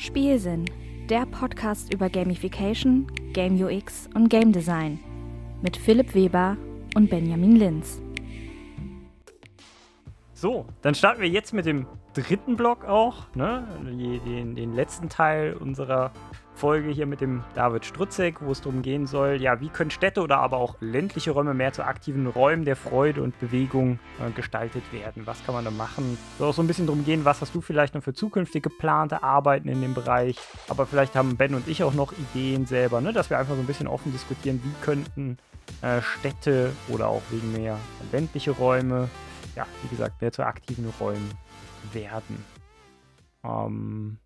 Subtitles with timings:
[0.00, 0.64] Spielsinn,
[1.10, 4.98] der Podcast über Gamification, Game UX und Game Design
[5.60, 6.56] mit Philipp Weber
[6.96, 8.00] und Benjamin Linz.
[10.32, 13.68] So, dann starten wir jetzt mit dem dritten Block auch, ne?
[13.84, 16.12] den, den letzten Teil unserer
[16.60, 20.20] Folge hier mit dem David Strutzek, wo es darum gehen soll, ja, wie können Städte
[20.20, 24.82] oder aber auch ländliche Räume mehr zu aktiven Räumen der Freude und Bewegung äh, gestaltet
[24.92, 25.26] werden?
[25.26, 26.18] Was kann man da machen?
[26.38, 29.22] Soll auch so ein bisschen darum gehen, was hast du vielleicht noch für zukünftig geplante
[29.22, 30.36] Arbeiten in dem Bereich?
[30.68, 33.14] Aber vielleicht haben Ben und ich auch noch Ideen selber, ne?
[33.14, 35.38] dass wir einfach so ein bisschen offen diskutieren, wie könnten
[35.80, 37.78] äh, Städte oder auch wegen mehr
[38.12, 39.08] ländliche Räume,
[39.56, 41.30] ja, wie gesagt, mehr zu aktiven Räumen
[41.94, 42.44] werden.
[43.44, 44.18] Ähm,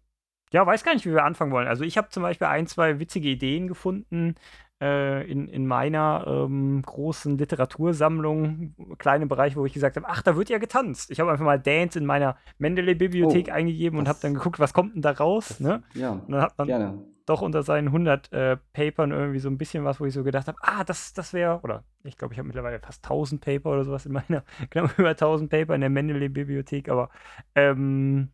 [0.54, 1.66] ja, weiß gar nicht, wie wir anfangen wollen.
[1.66, 4.36] Also ich habe zum Beispiel ein, zwei witzige Ideen gefunden
[4.80, 10.36] äh, in, in meiner ähm, großen Literatursammlung, kleinen Bereich, wo ich gesagt habe, ach, da
[10.36, 11.10] wird ja getanzt.
[11.10, 14.72] Ich habe einfach mal Dance in meiner Mendeley-Bibliothek oh, eingegeben und habe dann geguckt, was
[14.72, 15.48] kommt denn da raus.
[15.48, 15.82] Das, ne?
[15.94, 17.02] Ja, und dann hat man gerne.
[17.26, 20.46] doch unter seinen 100 äh, Papern irgendwie so ein bisschen was, wo ich so gedacht
[20.46, 23.82] habe, ah, das, das wäre, oder ich glaube, ich habe mittlerweile fast 1000 Paper oder
[23.82, 27.10] sowas in meiner, genau über 1000 Paper in der Mendeley-Bibliothek, aber
[27.56, 28.28] ähm,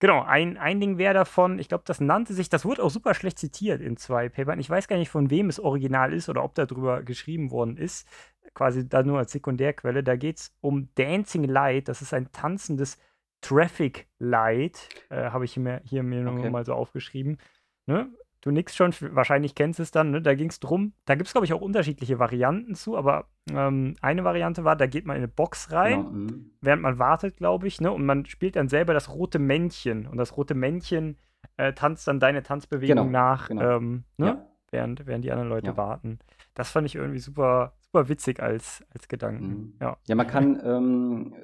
[0.00, 3.14] Genau, ein, ein Ding wäre davon, ich glaube, das nannte sich, das wurde auch super
[3.14, 4.58] schlecht zitiert in zwei Papern.
[4.58, 8.06] Ich weiß gar nicht, von wem es original ist oder ob darüber geschrieben worden ist.
[8.54, 10.02] Quasi da nur als Sekundärquelle.
[10.02, 11.88] Da geht es um Dancing Light.
[11.88, 12.98] Das ist ein tanzendes
[13.40, 14.88] Traffic Light.
[15.10, 16.50] Äh, Habe ich hier, hier mir okay.
[16.50, 17.38] mal so aufgeschrieben.
[17.86, 18.12] Ne?
[18.44, 20.20] Du nix schon, wahrscheinlich kennst es dann, ne?
[20.20, 23.96] Da ging es drum, da gibt es, glaube ich, auch unterschiedliche Varianten zu, aber ähm,
[24.02, 26.32] eine Variante war, da geht man in eine Box rein, genau.
[26.60, 27.90] während man wartet, glaube ich, ne?
[27.90, 30.06] Und man spielt dann selber das rote Männchen.
[30.06, 31.16] Und das rote Männchen
[31.56, 33.76] äh, tanzt dann deine Tanzbewegung genau, nach, genau.
[33.78, 34.26] Ähm, ne?
[34.26, 34.46] Ja.
[34.70, 35.76] Während, während die anderen Leute ja.
[35.78, 36.18] warten.
[36.52, 39.46] Das fand ich irgendwie super, super witzig als, als Gedanken.
[39.46, 39.74] Mhm.
[39.80, 39.96] Ja.
[40.06, 41.34] ja, man kann, ähm,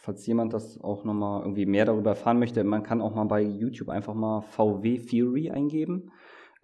[0.00, 3.42] falls jemand das auch nochmal irgendwie mehr darüber erfahren möchte, man kann auch mal bei
[3.42, 6.12] YouTube einfach mal VW Theory eingeben.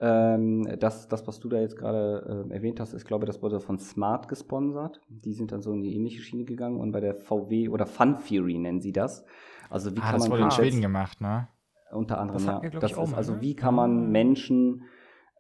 [0.05, 3.41] Ähm, das, das, was du da jetzt gerade äh, erwähnt hast, ist, glaube ich, das
[3.41, 5.01] wurde von Smart gesponsert.
[5.09, 8.19] Die sind dann so in die ähnliche Schiene gegangen und bei der VW oder Fun
[8.19, 9.25] Theory nennen sie das.
[9.71, 11.47] Also wie ah, kann das man wurde in Schweden gemacht, ne?
[11.93, 12.81] Unter anderem, das ja.
[12.81, 13.41] Das ist, auch, also ne?
[13.43, 14.83] wie kann man Menschen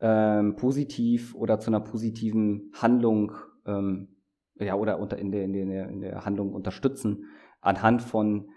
[0.00, 3.32] ähm, positiv oder zu einer positiven Handlung
[3.66, 4.16] ähm,
[4.60, 7.24] ja oder unter in der, in der in der Handlung unterstützen
[7.60, 8.48] anhand von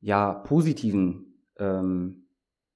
[0.00, 2.19] ja positiven ähm,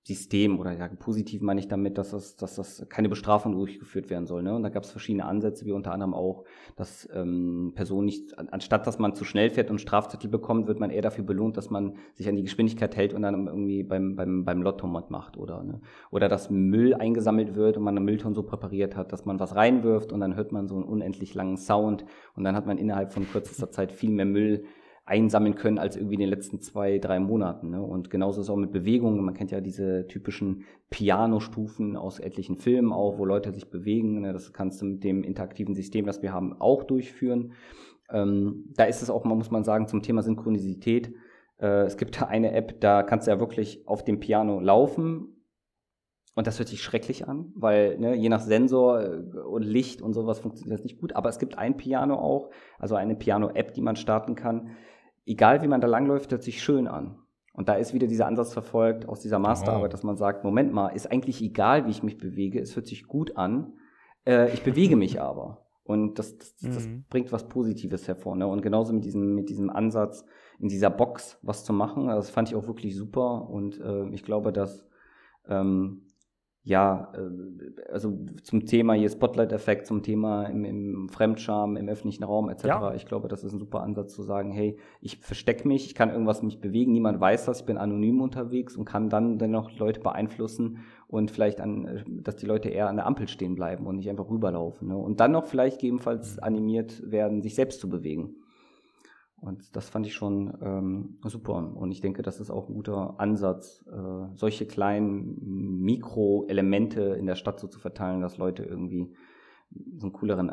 [0.06, 4.26] System oder ja, positiv meine ich damit, dass das, dass das keine Bestrafung durchgeführt werden
[4.26, 4.42] soll.
[4.42, 4.54] Ne?
[4.54, 6.44] Und da gab es verschiedene Ansätze, wie unter anderem auch,
[6.76, 10.91] dass ähm, Personen nicht, anstatt dass man zu schnell fährt und Strafzettel bekommt, wird man
[10.91, 14.44] eher dafür belohnt, dass man sich an die Geschwindigkeit hält und dann irgendwie beim, beim,
[14.44, 15.81] beim Lottomat macht oder ne?
[16.10, 19.56] Oder dass Müll eingesammelt wird und man eine Mülltonne so präpariert hat, dass man was
[19.56, 22.04] reinwirft und dann hört man so einen unendlich langen Sound
[22.37, 24.64] und dann hat man innerhalb von kürzester Zeit viel mehr Müll
[25.06, 27.70] einsammeln können als irgendwie in den letzten zwei, drei Monaten.
[27.70, 27.82] Ne?
[27.82, 29.22] Und genauso ist es auch mit Bewegungen.
[29.22, 34.22] Man kennt ja diese typischen Piano-Stufen aus etlichen Filmen auch, wo Leute sich bewegen.
[34.22, 34.32] Ne?
[34.32, 37.53] Das kannst du mit dem interaktiven System, das wir haben, auch durchführen.
[38.10, 41.12] Ähm, da ist es auch, muss man sagen, zum Thema Synchronisität.
[41.59, 45.34] Äh, es gibt da eine App, da kannst du ja wirklich auf dem Piano laufen
[46.34, 50.14] und das hört sich schrecklich an, weil ne, je nach Sensor äh, und Licht und
[50.14, 51.14] sowas funktioniert das nicht gut.
[51.14, 54.70] Aber es gibt ein Piano auch, also eine Piano-App, die man starten kann,
[55.27, 57.19] egal wie man da langläuft, hört sich schön an.
[57.53, 59.93] Und da ist wieder dieser Ansatz verfolgt aus dieser Masterarbeit, oh.
[59.93, 63.07] dass man sagt, Moment mal, ist eigentlich egal, wie ich mich bewege, es hört sich
[63.07, 63.75] gut an,
[64.27, 65.65] äh, ich bewege mich aber.
[65.85, 67.05] Und das, das, das mhm.
[67.11, 68.37] bringt was Positives hervor.
[68.37, 68.47] Ne?
[68.47, 70.25] Und genauso mit diesem, mit diesem Ansatz,
[70.59, 73.49] in dieser Box was zu machen, das fand ich auch wirklich super.
[73.51, 74.87] Und äh, ich glaube, dass
[75.47, 76.06] ähm,
[76.66, 82.48] ja, äh, also zum Thema hier Spotlight-Effekt, zum Thema im, im Fremdscham, im öffentlichen Raum
[82.48, 82.64] etc.
[82.64, 82.94] Ja.
[82.94, 86.08] Ich glaube, das ist ein super Ansatz zu sagen, hey, ich verstecke mich, ich kann
[86.08, 90.00] irgendwas mich bewegen, niemand weiß das, ich bin anonym unterwegs und kann dann dennoch Leute
[90.00, 93.96] beeinflussen und vielleicht an, äh, dass die Leute eher an der Ampel stehen bleiben und
[93.96, 94.88] nicht einfach rüberlaufen.
[94.88, 94.96] Ne?
[94.96, 98.36] Und dann noch vielleicht gegebenenfalls animiert werden, sich selbst zu bewegen.
[99.37, 101.56] Und das fand ich schon ähm, super.
[101.77, 107.35] Und ich denke, das ist auch ein guter Ansatz, äh, solche kleinen Mikroelemente in der
[107.35, 109.14] Stadt so zu verteilen, dass Leute irgendwie
[109.97, 110.53] so einen cooleren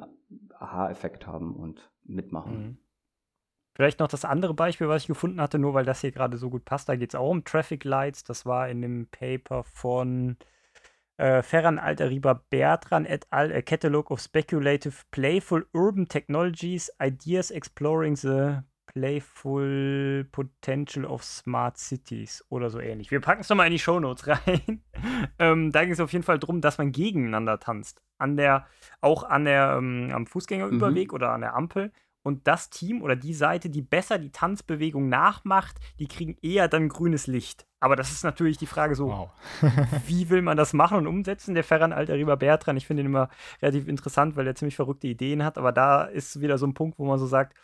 [0.60, 2.54] Aha-Effekt haben und mitmachen.
[2.54, 2.78] Mhm.
[3.74, 6.50] Vielleicht noch das andere Beispiel, was ich gefunden hatte, nur weil das hier gerade so
[6.50, 6.90] gut passt.
[6.90, 8.24] Da geht es auch um Traffic Lights.
[8.24, 10.36] Das war in dem Paper von
[11.16, 13.54] äh, Ferran Alteriba Bertran et al.
[13.54, 18.58] A Catalog of Speculative Playful Urban Technologies, Ideas Exploring the
[18.94, 23.10] Playful Potential of Smart Cities oder so ähnlich.
[23.10, 24.84] Wir packen es nochmal in die Shownotes rein.
[25.40, 28.02] ähm, da ging es auf jeden Fall darum, dass man gegeneinander tanzt.
[28.18, 28.68] An der,
[29.00, 31.16] auch an der, ähm, am Fußgängerüberweg mhm.
[31.16, 31.92] oder an der Ampel.
[32.24, 36.90] und das Team oder die Seite, die besser die Tanzbewegung nachmacht, die kriegen eher dann
[36.90, 37.66] grünes Licht.
[37.80, 39.32] Aber das ist natürlich die Frage so, wow.
[40.06, 41.56] wie will man das machen und umsetzen?
[41.56, 43.30] Der Ferran Altariba Bertrand, ich finde ihn immer
[43.62, 47.00] relativ interessant, weil er ziemlich verrückte Ideen hat, aber da ist wieder so ein Punkt,
[47.00, 47.56] wo man so sagt,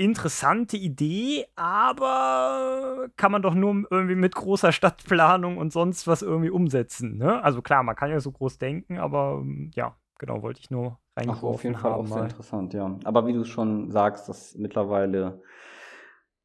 [0.00, 6.48] interessante Idee, aber kann man doch nur irgendwie mit großer Stadtplanung und sonst was irgendwie
[6.48, 7.18] umsetzen.
[7.18, 7.44] Ne?
[7.44, 9.44] Also klar, man kann ja so groß denken, aber
[9.74, 12.96] ja, genau, wollte ich nur reingeworfen Ach, auf jeden Fall auch sehr interessant, ja.
[13.04, 15.42] Aber wie du schon sagst, dass mittlerweile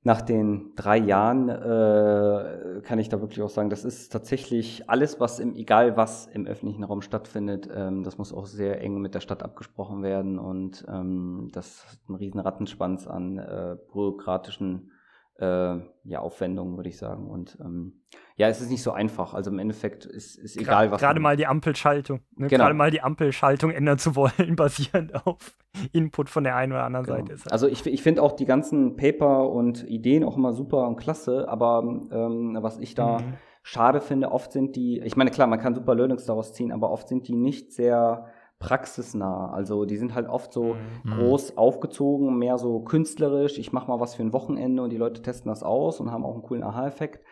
[0.06, 5.20] nach den drei Jahren äh, kann ich da wirklich auch sagen, das ist tatsächlich alles,
[5.20, 9.16] was im, egal was im öffentlichen Raum stattfindet, ähm, das muss auch sehr eng mit
[9.16, 10.38] der Stadt abgesprochen werden.
[10.38, 14.92] Und ähm, das ist ein riesen Rattenschwanz an äh, bürokratischen
[15.40, 17.28] äh, ja, Aufwendungen, würde ich sagen.
[17.30, 18.02] Und ähm,
[18.38, 19.34] ja, es ist nicht so einfach.
[19.34, 21.02] Also im Endeffekt ist, ist egal, was.
[21.02, 22.22] Gerade mal die Ampelschaltung.
[22.36, 22.48] Ne?
[22.48, 22.64] Genau.
[22.64, 25.58] Gerade mal die Ampelschaltung ändern zu wollen, basierend auf
[25.92, 27.18] Input von der einen oder anderen genau.
[27.18, 27.34] Seite.
[27.34, 30.88] Ist halt also ich, ich finde auch die ganzen Paper und Ideen auch immer super
[30.88, 33.34] und klasse, aber ähm, was ich da mhm.
[33.64, 36.92] schade finde, oft sind die, ich meine, klar, man kann super Learnings daraus ziehen, aber
[36.92, 38.28] oft sind die nicht sehr
[38.60, 39.52] praxisnah.
[39.52, 41.12] Also die sind halt oft so mhm.
[41.12, 43.58] groß aufgezogen, mehr so künstlerisch.
[43.58, 46.26] Ich mache mal was für ein Wochenende und die Leute testen das aus und haben
[46.26, 47.24] auch einen coolen Aha-Effekt.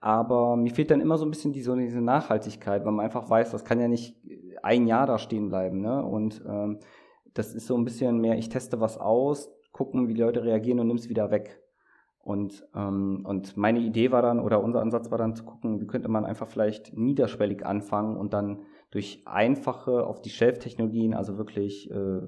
[0.00, 3.30] Aber mir fehlt dann immer so ein bisschen die, so diese Nachhaltigkeit, weil man einfach
[3.30, 4.16] weiß, das kann ja nicht
[4.62, 5.80] ein Jahr da stehen bleiben.
[5.80, 6.04] Ne?
[6.04, 6.80] Und ähm,
[7.34, 10.80] das ist so ein bisschen mehr, ich teste was aus, gucken, wie die Leute reagieren
[10.80, 11.60] und nimm es wieder weg.
[12.18, 15.86] Und, ähm, und meine Idee war dann, oder unser Ansatz war dann zu gucken, wie
[15.86, 21.90] könnte man einfach vielleicht niederschwellig anfangen und dann durch einfache auf die Shelf-Technologien, also wirklich
[21.90, 22.20] äh,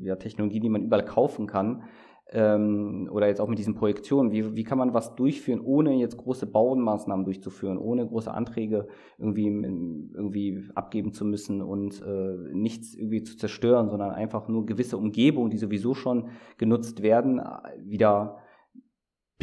[0.00, 1.82] ja, Technologien, die man überall kaufen kann,
[2.30, 6.16] ähm, oder jetzt auch mit diesen Projektionen, wie, wie kann man was durchführen, ohne jetzt
[6.16, 8.86] große Baumaßnahmen durchzuführen, ohne große Anträge
[9.18, 14.96] irgendwie, irgendwie abgeben zu müssen und äh, nichts irgendwie zu zerstören, sondern einfach nur gewisse
[14.96, 17.40] Umgebungen, die sowieso schon genutzt werden,
[17.84, 18.38] wieder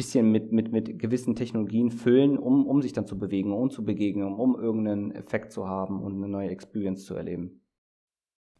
[0.00, 3.84] bisschen mit, mit, mit gewissen Technologien füllen, um, um sich dann zu bewegen, um zu
[3.84, 7.60] begegnen, um irgendeinen Effekt zu haben und eine neue Experience zu erleben.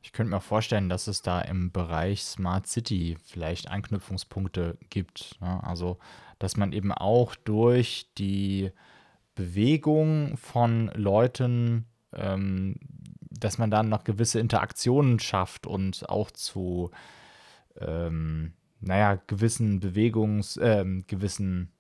[0.03, 5.39] Ich könnte mir vorstellen, dass es da im Bereich Smart City vielleicht Anknüpfungspunkte gibt.
[5.41, 5.63] Ne?
[5.63, 5.99] Also,
[6.39, 8.71] dass man eben auch durch die
[9.35, 12.77] Bewegung von Leuten, ähm,
[13.31, 16.91] dass man dann noch gewisse Interaktionen schafft und auch zu
[17.79, 21.73] ähm, naja, gewissen Bewegungs-, äh, gewissen,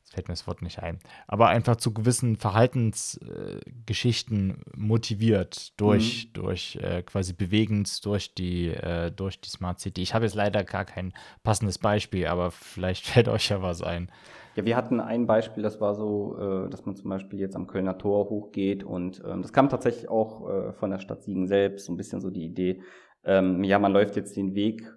[0.00, 6.28] jetzt fällt mir das Wort nicht ein, aber einfach zu gewissen Verhaltensgeschichten äh, motiviert durch,
[6.28, 6.32] mhm.
[6.34, 10.02] durch äh, quasi bewegend durch die, äh, durch die Smart City.
[10.02, 11.12] Ich habe jetzt leider gar kein
[11.42, 14.10] passendes Beispiel, aber vielleicht fällt euch ja was ein.
[14.54, 17.66] Ja, wir hatten ein Beispiel, das war so, äh, dass man zum Beispiel jetzt am
[17.66, 21.86] Kölner Tor hochgeht und ähm, das kam tatsächlich auch äh, von der Stadt Siegen selbst,
[21.86, 22.82] so ein bisschen so die Idee,
[23.24, 24.92] ähm, ja, man läuft jetzt den Weg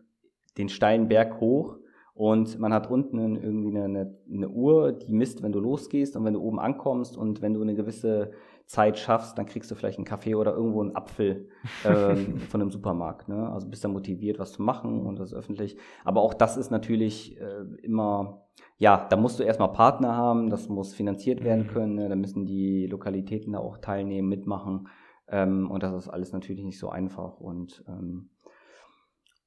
[0.57, 1.77] den steilen Berg hoch
[2.15, 6.33] und man hat unten irgendwie eine, eine, Uhr, die misst, wenn du losgehst und wenn
[6.33, 8.31] du oben ankommst und wenn du eine gewisse
[8.65, 11.49] Zeit schaffst, dann kriegst du vielleicht einen Kaffee oder irgendwo einen Apfel
[11.85, 13.27] ähm, von einem Supermarkt.
[13.27, 13.49] Ne?
[13.51, 15.77] Also bist du motiviert, was zu machen und das ist öffentlich.
[16.05, 18.45] Aber auch das ist natürlich äh, immer,
[18.77, 21.69] ja, da musst du erstmal Partner haben, das muss finanziert werden mhm.
[21.69, 22.07] können, ne?
[22.07, 24.87] da müssen die Lokalitäten da auch teilnehmen, mitmachen.
[25.27, 27.41] Ähm, und das ist alles natürlich nicht so einfach.
[27.41, 28.29] Und ähm,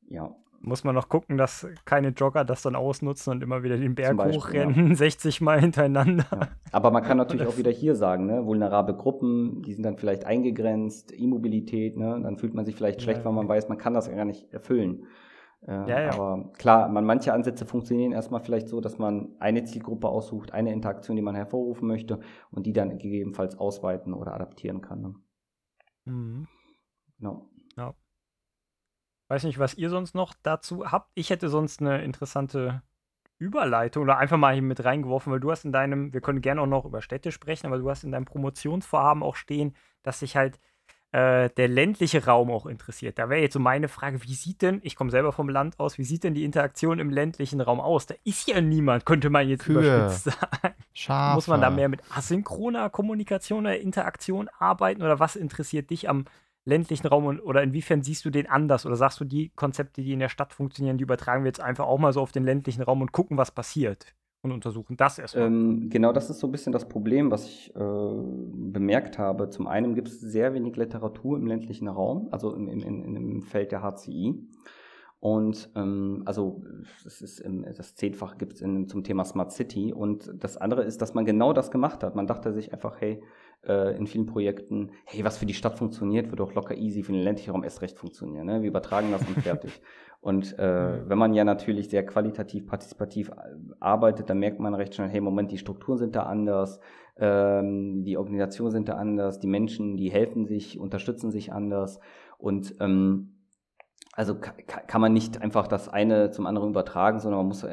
[0.06, 3.94] ja, muss man noch gucken, dass keine Jogger das dann ausnutzen und immer wieder den
[3.94, 4.94] Berg Beispiel, hochrennen, ja.
[4.94, 6.26] 60 Mal hintereinander.
[6.30, 6.48] Ja.
[6.72, 10.24] Aber man kann natürlich auch wieder hier sagen, ne, vulnerable Gruppen, die sind dann vielleicht
[10.24, 13.94] eingegrenzt, Immobilität, ne, dann fühlt man sich vielleicht schlecht, ja, weil man weiß, man kann
[13.94, 15.06] das gar nicht erfüllen.
[15.66, 20.52] Äh, aber klar, man, manche Ansätze funktionieren erstmal vielleicht so, dass man eine Zielgruppe aussucht,
[20.52, 25.02] eine Interaktion, die man hervorrufen möchte und die dann gegebenenfalls ausweiten oder adaptieren kann.
[25.02, 25.14] Ne?
[26.04, 26.46] Mhm.
[27.18, 27.50] Genau.
[27.76, 27.94] Ja.
[29.28, 31.10] Weiß nicht, was ihr sonst noch dazu habt.
[31.14, 32.82] Ich hätte sonst eine interessante
[33.38, 36.62] Überleitung oder einfach mal hier mit reingeworfen, weil du hast in deinem, wir können gerne
[36.62, 40.36] auch noch über Städte sprechen, aber du hast in deinem Promotionsvorhaben auch stehen, dass sich
[40.36, 40.58] halt
[41.12, 43.18] äh, der ländliche Raum auch interessiert.
[43.18, 45.98] Da wäre jetzt so meine Frage, wie sieht denn, ich komme selber vom Land aus,
[45.98, 48.06] wie sieht denn die Interaktion im ländlichen Raum aus?
[48.06, 49.78] Da ist ja niemand, könnte man jetzt Kühe.
[49.78, 50.74] überspitzt sagen.
[50.92, 51.34] Schafe.
[51.36, 56.24] Muss man da mehr mit asynchroner Kommunikation oder Interaktion arbeiten oder was interessiert dich am
[56.68, 58.84] ländlichen Raum und, oder inwiefern siehst du den anders?
[58.86, 61.86] Oder sagst du, die Konzepte, die in der Stadt funktionieren, die übertragen wir jetzt einfach
[61.86, 64.14] auch mal so auf den ländlichen Raum und gucken, was passiert?
[64.40, 65.46] Und untersuchen das erstmal.
[65.46, 69.50] Ähm, genau, das ist so ein bisschen das Problem, was ich äh, bemerkt habe.
[69.50, 73.72] Zum einen gibt es sehr wenig Literatur im ländlichen Raum, also im, im, im Feld
[73.72, 74.34] der HCI.
[75.20, 76.62] Und ähm, also
[77.02, 79.92] das ist im, das Zehnfache gibt es zum Thema Smart City.
[79.92, 82.14] Und das andere ist, dass man genau das gemacht hat.
[82.14, 83.20] Man dachte sich einfach, hey,
[83.66, 87.12] äh, in vielen Projekten, hey, was für die Stadt funktioniert, wird auch locker easy für
[87.12, 88.46] den ländlichen Raum erst recht funktionieren.
[88.46, 88.62] Ne?
[88.62, 89.80] Wir übertragen das und fertig.
[90.20, 93.30] Und äh, wenn man ja natürlich sehr qualitativ, partizipativ
[93.78, 96.80] arbeitet, dann merkt man recht schnell, hey, Moment, die Strukturen sind da anders,
[97.18, 102.00] ähm, die Organisationen sind da anders, die Menschen, die helfen sich, unterstützen sich anders.
[102.36, 103.37] Und ähm,
[104.18, 107.64] also kann man nicht einfach das eine zum anderen übertragen, sondern man muss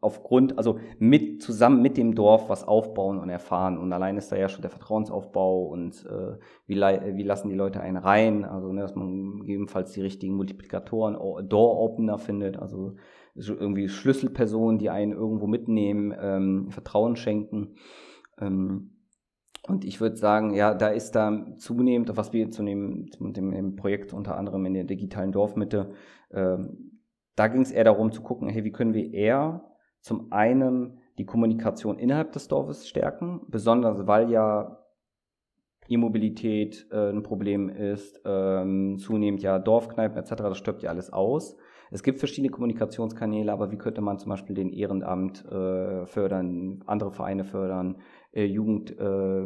[0.00, 3.76] aufgrund, also mit zusammen mit dem Dorf was aufbauen und erfahren.
[3.76, 7.80] Und allein ist da ja schon der Vertrauensaufbau und äh, wie, wie lassen die Leute
[7.82, 12.94] einen rein, also ne, dass man gegebenenfalls die richtigen Multiplikatoren, Door-Opener findet, also
[13.34, 17.74] irgendwie Schlüsselpersonen, die einen irgendwo mitnehmen, ähm, Vertrauen schenken.
[18.40, 18.95] Ähm,
[19.68, 23.76] und ich würde sagen, ja, da ist da zunehmend, was wir zu dem, zu dem
[23.76, 25.92] Projekt unter anderem in der digitalen Dorfmitte,
[26.30, 26.58] äh,
[27.36, 29.64] da ging es eher darum zu gucken, hey, wie können wir eher
[30.00, 34.78] zum einen die Kommunikation innerhalb des Dorfes stärken, besonders weil ja
[35.88, 41.56] E-Mobilität äh, ein Problem ist, ähm, zunehmend ja Dorfkneipen etc., das stirbt ja alles aus.
[41.90, 47.12] Es gibt verschiedene Kommunikationskanäle, aber wie könnte man zum Beispiel den Ehrenamt äh, fördern, andere
[47.12, 47.96] Vereine fördern,
[48.32, 49.44] äh, Jugend, äh,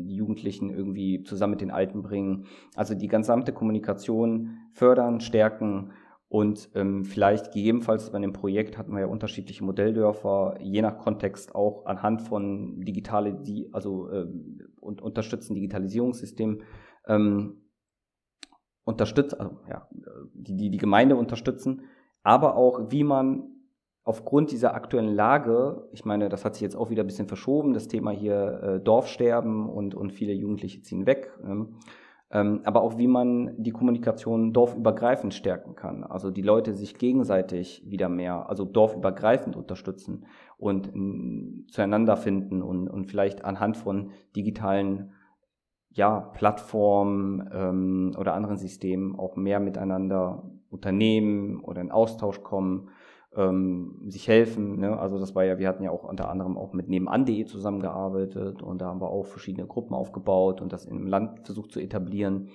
[0.00, 2.46] Jugendlichen irgendwie zusammen mit den Alten bringen.
[2.74, 5.92] Also die gesamte Kommunikation fördern, stärken
[6.32, 11.54] und ähm, vielleicht gegebenenfalls bei dem Projekt hatten wir ja unterschiedliche Modelldörfer, je nach Kontext
[11.54, 14.26] auch anhand von digitale, die, also äh,
[14.80, 16.62] und unterstützen Digitalisierungssystem
[17.06, 17.61] ähm,
[18.84, 19.88] unterstützen, also ja,
[20.34, 21.82] die, die die Gemeinde unterstützen,
[22.22, 23.52] aber auch wie man
[24.04, 27.72] aufgrund dieser aktuellen Lage, ich meine, das hat sich jetzt auch wieder ein bisschen verschoben,
[27.72, 31.76] das Thema hier äh, Dorfsterben und, und viele Jugendliche ziehen weg, ähm,
[32.30, 36.02] ähm, aber auch wie man die Kommunikation dorfübergreifend stärken kann.
[36.02, 40.92] Also die Leute sich gegenseitig wieder mehr, also dorfübergreifend unterstützen und
[41.70, 45.12] zueinander finden und, und vielleicht anhand von digitalen
[45.94, 52.88] ja, Plattformen ähm, oder anderen Systemen auch mehr miteinander unternehmen oder in Austausch kommen
[53.36, 54.80] ähm, sich helfen.
[54.80, 54.98] Ne?
[54.98, 58.80] Also das war ja, wir hatten ja auch unter anderem auch mit nebenan.de zusammengearbeitet und
[58.80, 62.48] da haben wir auch verschiedene Gruppen aufgebaut und das im Land versucht zu etablieren,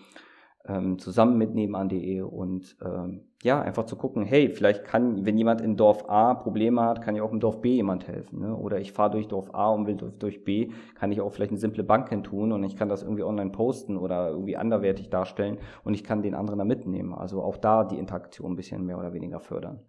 [0.67, 5.61] ähm, zusammen mit nebenan.de und ähm, ja, einfach zu gucken, hey, vielleicht kann, wenn jemand
[5.61, 8.39] in Dorf A Probleme hat, kann ja auch im Dorf B jemand helfen.
[8.39, 8.55] Ne?
[8.55, 11.51] Oder ich fahre durch Dorf A und will durch, durch B, kann ich auch vielleicht
[11.51, 15.09] eine simple Bank hin tun und ich kann das irgendwie online posten oder irgendwie anderwertig
[15.09, 17.13] darstellen und ich kann den anderen da mitnehmen.
[17.13, 19.81] Also auch da die Interaktion ein bisschen mehr oder weniger fördern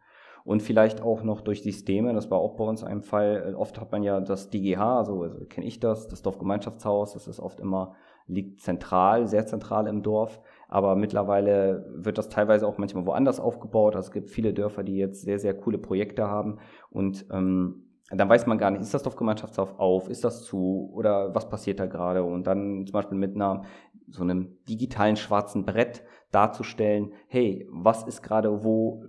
[0.45, 2.13] und vielleicht auch noch durch Systeme.
[2.13, 3.55] Das war auch bei uns ein Fall.
[3.57, 7.15] Oft hat man ja das DGH, also, also kenne ich das, das Dorfgemeinschaftshaus.
[7.15, 7.97] Das ist oft immer
[8.29, 10.41] liegt zentral, sehr zentral im Dorf.
[10.69, 13.97] Aber mittlerweile wird das teilweise auch manchmal woanders aufgebaut.
[13.97, 16.59] Also es gibt viele Dörfer, die jetzt sehr, sehr coole Projekte haben
[16.91, 21.35] und ähm, dann weiß man gar nicht, ist das Dorfgemeinschaftshaus auf, ist das zu oder
[21.35, 22.25] was passiert da gerade?
[22.25, 23.65] Und dann zum Beispiel mit einer
[24.09, 29.05] so einem digitalen schwarzen Brett darzustellen, hey, was ist gerade wo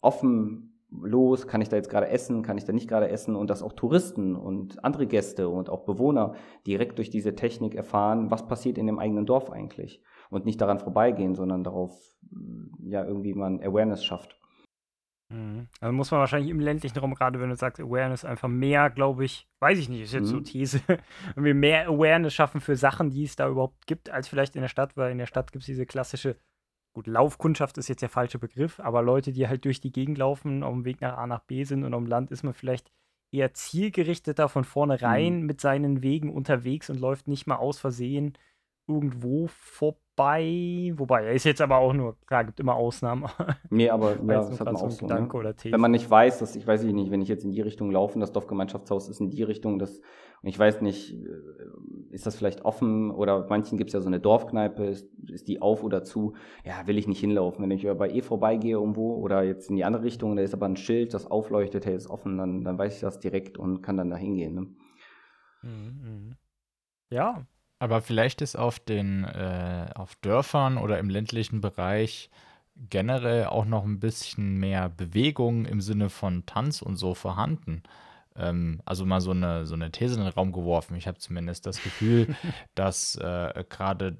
[0.00, 3.48] offen los, kann ich da jetzt gerade essen, kann ich da nicht gerade essen und
[3.48, 6.34] dass auch Touristen und andere Gäste und auch Bewohner
[6.66, 10.78] direkt durch diese Technik erfahren, was passiert in dem eigenen Dorf eigentlich und nicht daran
[10.78, 11.92] vorbeigehen, sondern darauf
[12.82, 14.40] ja irgendwie man Awareness schafft.
[15.30, 15.68] Mhm.
[15.80, 19.24] Also muss man wahrscheinlich im ländlichen Raum, gerade wenn du sagst Awareness, einfach mehr, glaube
[19.24, 20.38] ich, weiß ich nicht, ist jetzt mhm.
[20.38, 20.80] so These,
[21.36, 24.68] irgendwie mehr Awareness schaffen für Sachen, die es da überhaupt gibt, als vielleicht in der
[24.68, 26.36] Stadt, weil in der Stadt gibt es diese klassische
[27.00, 30.62] gut, Laufkundschaft ist jetzt der falsche Begriff, aber Leute, die halt durch die Gegend laufen,
[30.62, 32.92] auf dem Weg nach A nach B sind und am Land ist man vielleicht
[33.32, 35.46] eher zielgerichteter von vornherein mhm.
[35.46, 38.36] mit seinen Wegen unterwegs und läuft nicht mal aus Versehen
[38.86, 40.92] irgendwo vorbei vorbei.
[40.96, 43.26] Wobei, er ist jetzt aber auch nur, klar, gibt immer Ausnahmen.
[43.72, 45.28] Nee, aber ja, das hat man auch so, ne?
[45.70, 48.18] Wenn man nicht weiß, dass, ich weiß nicht, wenn ich jetzt in die Richtung laufe,
[48.18, 50.00] das Dorfgemeinschaftshaus ist in die Richtung, das,
[50.42, 51.28] und ich weiß nicht, äh,
[52.10, 55.62] ist das vielleicht offen oder manchen gibt es ja so eine Dorfkneipe, ist, ist die
[55.62, 56.34] auf oder zu?
[56.64, 57.62] Ja, will ich nicht hinlaufen.
[57.62, 60.66] Wenn ich bei E vorbeigehe irgendwo oder jetzt in die andere Richtung, da ist aber
[60.66, 63.96] ein Schild, das aufleuchtet, hey, ist offen, dann, dann weiß ich das direkt und kann
[63.96, 64.54] dann da hingehen.
[64.54, 64.60] Ne?
[65.62, 66.36] Mhm, mhm.
[67.10, 67.46] Ja,
[67.80, 72.30] aber vielleicht ist auf den äh, auf Dörfern oder im ländlichen Bereich
[72.88, 77.82] generell auch noch ein bisschen mehr Bewegung im Sinne von Tanz und so vorhanden.
[78.36, 80.96] Ähm, also mal so eine, so eine These in den Raum geworfen.
[80.96, 82.34] Ich habe zumindest das Gefühl,
[82.74, 84.16] dass äh, gerade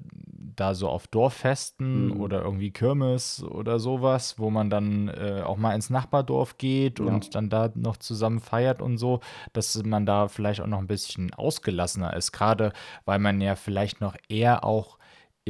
[0.55, 2.21] da so auf Dorffesten mhm.
[2.21, 7.05] oder irgendwie Kirmes oder sowas, wo man dann äh, auch mal ins Nachbardorf geht ja.
[7.05, 9.21] und dann da noch zusammen feiert und so,
[9.53, 12.31] dass man da vielleicht auch noch ein bisschen ausgelassener ist.
[12.31, 12.73] Gerade
[13.05, 14.97] weil man ja vielleicht noch eher auch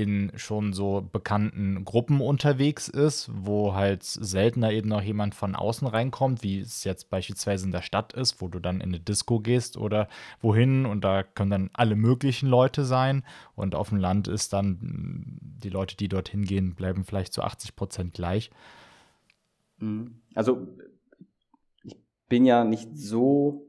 [0.02, 5.88] in schon so bekannten Gruppen unterwegs ist, wo halt seltener eben noch jemand von außen
[5.88, 9.40] reinkommt, wie es jetzt beispielsweise in der Stadt ist, wo du dann in eine Disco
[9.40, 10.08] gehst oder
[10.42, 13.24] wohin und da können dann alle möglichen Leute sein
[13.56, 17.76] und auf dem Land ist dann die Leute, die dorthin gehen, bleiben vielleicht zu 80
[17.76, 18.50] Prozent gleich.
[19.78, 20.22] Mhm.
[20.36, 20.68] Also
[21.84, 23.68] ich bin ja nicht so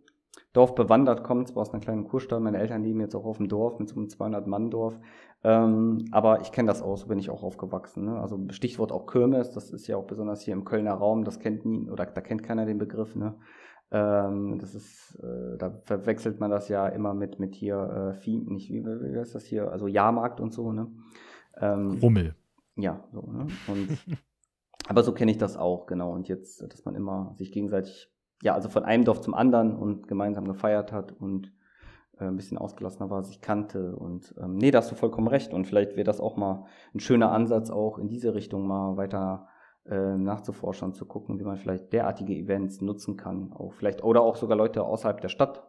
[0.53, 3.49] Dorf bewandert, komme zwar aus einer kleinen Kurstadt, meine Eltern leben jetzt auch auf dem
[3.49, 4.99] Dorf mit so einem 200-Mann-Dorf,
[5.45, 8.05] ähm, aber ich kenne das auch, so bin ich auch aufgewachsen.
[8.05, 8.21] Ne?
[8.21, 11.65] Also Stichwort auch Kirmes, das ist ja auch besonders hier im Kölner Raum, das kennt
[11.65, 13.35] nie, oder da kennt keiner den Begriff, ne?
[13.91, 18.39] Ähm, das ist, äh, da verwechselt man das ja immer mit, mit hier, äh, Vieh,
[18.39, 20.91] nicht, wie, wie heißt das hier, also Jahrmarkt und so, ne?
[21.61, 22.35] Ähm, Rummel.
[22.77, 23.49] Ja, so, ne?
[23.67, 23.99] Und,
[24.89, 26.13] aber so kenne ich das auch, genau.
[26.13, 30.09] Und jetzt, dass man immer sich gegenseitig ja, also von einem Dorf zum anderen und
[30.09, 31.53] gemeinsam gefeiert hat und
[32.29, 33.97] ein bisschen ausgelassener war, sich kannte.
[33.97, 35.52] Und ähm, nee, da hast du vollkommen recht.
[35.52, 36.64] Und vielleicht wäre das auch mal
[36.95, 39.49] ein schöner Ansatz, auch in diese Richtung mal weiter
[39.87, 43.52] äh, nachzuforschen zu gucken, wie man vielleicht derartige Events nutzen kann.
[43.52, 45.69] Auch vielleicht, oder auch sogar Leute außerhalb der Stadt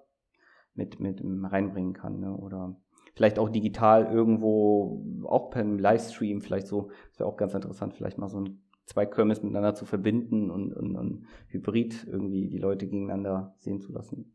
[0.74, 2.19] mit, mit reinbringen kann.
[2.19, 2.36] Ne?
[2.36, 2.75] Oder
[3.15, 8.17] vielleicht auch digital irgendwo, auch per Livestream, vielleicht so, das wäre auch ganz interessant, vielleicht
[8.17, 12.86] mal so ein zwei Kirmes miteinander zu verbinden und, und, und hybrid irgendwie die Leute
[12.86, 14.33] gegeneinander sehen zu lassen.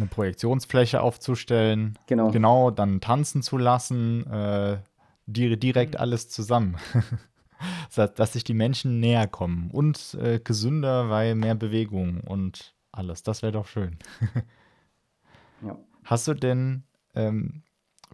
[0.00, 4.78] Eine Projektionsfläche aufzustellen, genau, genau dann tanzen zu lassen, äh,
[5.26, 6.00] direkt mhm.
[6.00, 6.76] alles zusammen.
[7.94, 13.22] dass sich die Menschen näher kommen und äh, gesünder, weil mehr Bewegung und alles.
[13.22, 13.98] Das wäre doch schön.
[15.62, 15.76] ja.
[16.04, 17.62] Hast du denn ähm,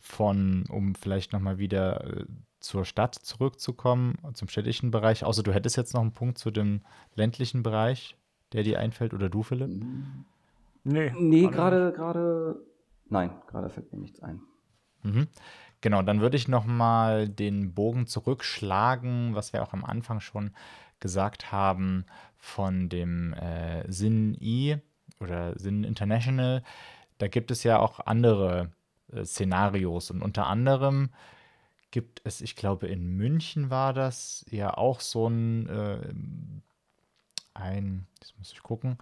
[0.00, 2.24] von, um vielleicht nochmal wieder äh,
[2.60, 6.80] zur Stadt zurückzukommen, zum städtischen Bereich, außer du hättest jetzt noch einen Punkt zu dem
[7.14, 8.16] ländlichen Bereich,
[8.52, 9.84] der dir einfällt, oder du, Philipp?
[10.88, 11.12] Nee.
[11.18, 12.64] Nee, gerade, gerade,
[13.08, 14.40] nein, gerade fällt mir nichts ein.
[15.02, 15.26] Mhm.
[15.80, 20.52] Genau, dann würde ich nochmal den Bogen zurückschlagen, was wir auch am Anfang schon
[21.00, 24.76] gesagt haben, von dem äh, Sinn I
[25.20, 26.62] oder Sinn International.
[27.18, 28.70] Da gibt es ja auch andere
[29.12, 31.10] äh, Szenarios und unter anderem
[31.90, 36.14] gibt es, ich glaube, in München war das ja auch so ein, äh,
[37.54, 38.98] ein, das muss ich gucken,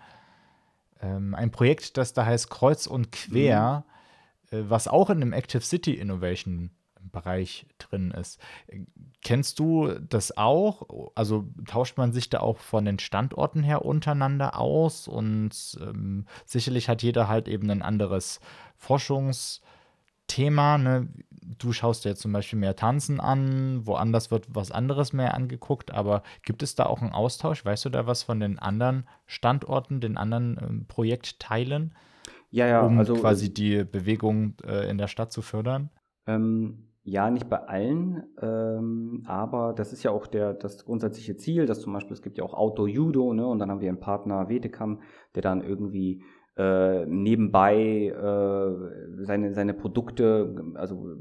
[1.00, 3.84] ähm, ein Projekt, das da heißt Kreuz und Quer,
[4.50, 4.58] mhm.
[4.58, 6.70] äh, was auch in dem Active City Innovation
[7.12, 8.38] Bereich drin ist.
[9.22, 11.10] Kennst du das auch?
[11.14, 16.88] Also tauscht man sich da auch von den Standorten her untereinander aus und ähm, sicherlich
[16.88, 18.40] hat jeder halt eben ein anderes
[18.82, 19.60] Forschungs-
[20.26, 21.08] Thema, ne?
[21.58, 25.92] Du schaust dir jetzt zum Beispiel mehr Tanzen an, woanders wird was anderes mehr angeguckt,
[25.92, 27.64] aber gibt es da auch einen Austausch?
[27.64, 31.94] Weißt du da was von den anderen Standorten, den anderen ähm, Projektteilen?
[32.50, 35.90] Ja, ja, um also quasi die Bewegung äh, in der Stadt zu fördern?
[36.26, 41.66] Ähm, ja, nicht bei allen, ähm, aber das ist ja auch der, das grundsätzliche Ziel,
[41.66, 44.48] dass zum Beispiel, es gibt ja auch Outdoor-Judo, ne, und dann haben wir einen Partner
[44.48, 45.02] Wetekam,
[45.34, 46.22] der dann irgendwie
[46.56, 51.16] äh, nebenbei äh, seine, seine Produkte, also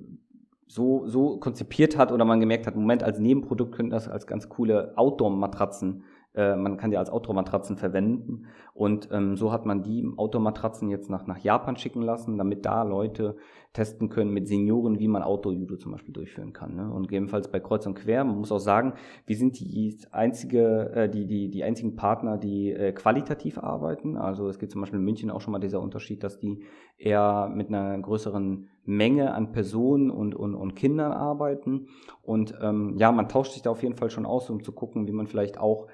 [0.68, 4.50] so, so konzipiert hat oder man gemerkt hat, Moment, als Nebenprodukt könnten das als ganz
[4.50, 6.04] coole Outdoor-Matratzen
[6.36, 8.48] äh, man kann die als Outdoor-Matratzen verwenden.
[8.74, 12.84] Und ähm, so hat man die Outdoor-Matratzen jetzt nach, nach Japan schicken lassen, damit da
[12.84, 13.36] Leute
[13.74, 16.76] testen können mit Senioren, wie man Outdoor-Judo zum Beispiel durchführen kann.
[16.76, 16.92] Ne?
[16.92, 18.94] Und gegebenenfalls bei Kreuz und Quer, man muss auch sagen,
[19.26, 24.18] wir sind die einzige, äh, die, die, die einzigen Partner, die äh, qualitativ arbeiten.
[24.18, 26.64] Also es gibt zum Beispiel in München auch schon mal dieser Unterschied, dass die
[26.98, 31.88] eher mit einer größeren Menge an Personen und, und, und Kindern arbeiten.
[32.22, 35.08] Und ähm, ja, man tauscht sich da auf jeden Fall schon aus, um zu gucken,
[35.08, 35.88] wie man vielleicht auch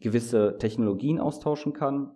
[0.00, 2.12] gewisse Technologien austauschen kann,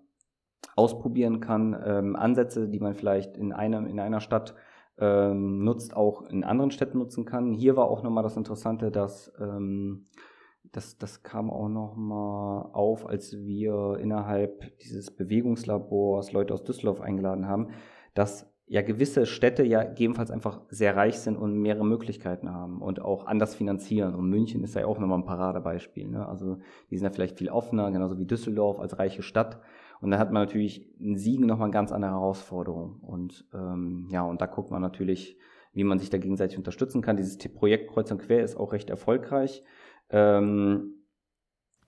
[0.76, 4.54] ausprobieren kann, ähm, Ansätze, die man vielleicht in einem in einer Stadt
[4.98, 7.52] ähm, nutzt, auch in anderen Städten nutzen kann.
[7.52, 10.06] Hier war auch nochmal das Interessante, dass ähm,
[10.70, 17.46] das, das kam auch nochmal auf, als wir innerhalb dieses Bewegungslabors Leute aus Düsseldorf eingeladen
[17.46, 17.70] haben,
[18.14, 23.02] dass ja gewisse Städte ja gegebenenfalls einfach sehr reich sind und mehrere Möglichkeiten haben und
[23.02, 24.14] auch anders finanzieren.
[24.14, 26.08] Und München ist ja auch nochmal ein Paradebeispiel.
[26.08, 26.26] Ne?
[26.26, 26.56] Also
[26.88, 29.61] die sind ja vielleicht viel offener, genauso wie Düsseldorf als reiche Stadt.
[30.00, 33.00] Und dann hat man natürlich in Siegen nochmal eine ganz andere Herausforderung.
[33.02, 35.37] Und ähm, ja, und da guckt man natürlich,
[35.74, 37.18] wie man sich da gegenseitig unterstützen kann.
[37.18, 39.62] Dieses Projekt Kreuz und Quer ist auch recht erfolgreich.
[40.08, 40.94] Ähm,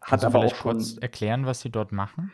[0.03, 2.31] hat aber auch schon kurz erklären, was sie dort machen?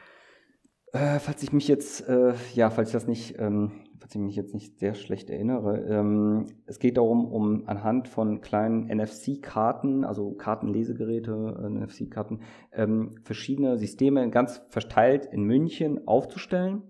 [0.93, 4.35] Äh, falls ich mich jetzt, äh, ja, falls ich das nicht, ähm, falls ich mich
[4.35, 10.33] jetzt nicht sehr schlecht erinnere, ähm, es geht darum, um anhand von kleinen NFC-Karten, also
[10.33, 12.41] Kartenlesegeräte, äh, NFC-Karten,
[12.73, 16.83] ähm, verschiedene Systeme ganz verteilt in München aufzustellen.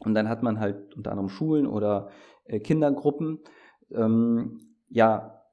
[0.00, 2.08] Und dann hat man halt unter anderem Schulen oder
[2.44, 3.38] äh, Kindergruppen,
[3.90, 5.43] ähm, ja,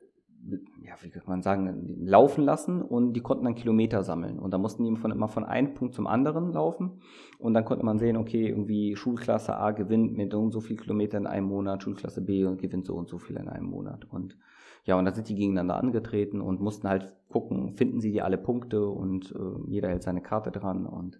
[0.83, 4.39] ja, wie kann man sagen, laufen lassen und die konnten dann Kilometer sammeln.
[4.39, 7.01] Und da mussten die von, immer von einem Punkt zum anderen laufen.
[7.37, 10.77] Und dann konnte man sehen, okay, irgendwie Schulklasse A gewinnt mit so und so viel
[10.77, 14.05] Kilometer in einem Monat, Schulklasse B gewinnt so und so viel in einem Monat.
[14.09, 14.37] Und
[14.85, 18.37] ja, und dann sind die gegeneinander angetreten und mussten halt gucken, finden sie die alle
[18.37, 21.19] Punkte und äh, jeder hält seine Karte dran und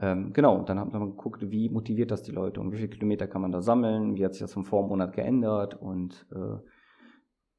[0.00, 2.88] ähm, genau, und dann hat man geguckt, wie motiviert das die Leute und wie viele
[2.88, 6.58] Kilometer kann man da sammeln, wie hat sich das vom Vormonat geändert und äh,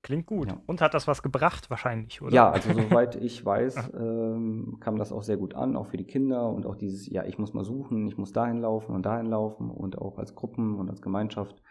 [0.01, 0.47] Klingt gut.
[0.47, 0.62] Ja.
[0.65, 2.33] Und hat das was gebracht wahrscheinlich, oder?
[2.33, 6.05] Ja, also soweit ich weiß, ähm, kam das auch sehr gut an, auch für die
[6.05, 9.27] Kinder und auch dieses, ja, ich muss mal suchen, ich muss dahin laufen und dahin
[9.27, 11.62] laufen und auch als Gruppen und als Gemeinschaft.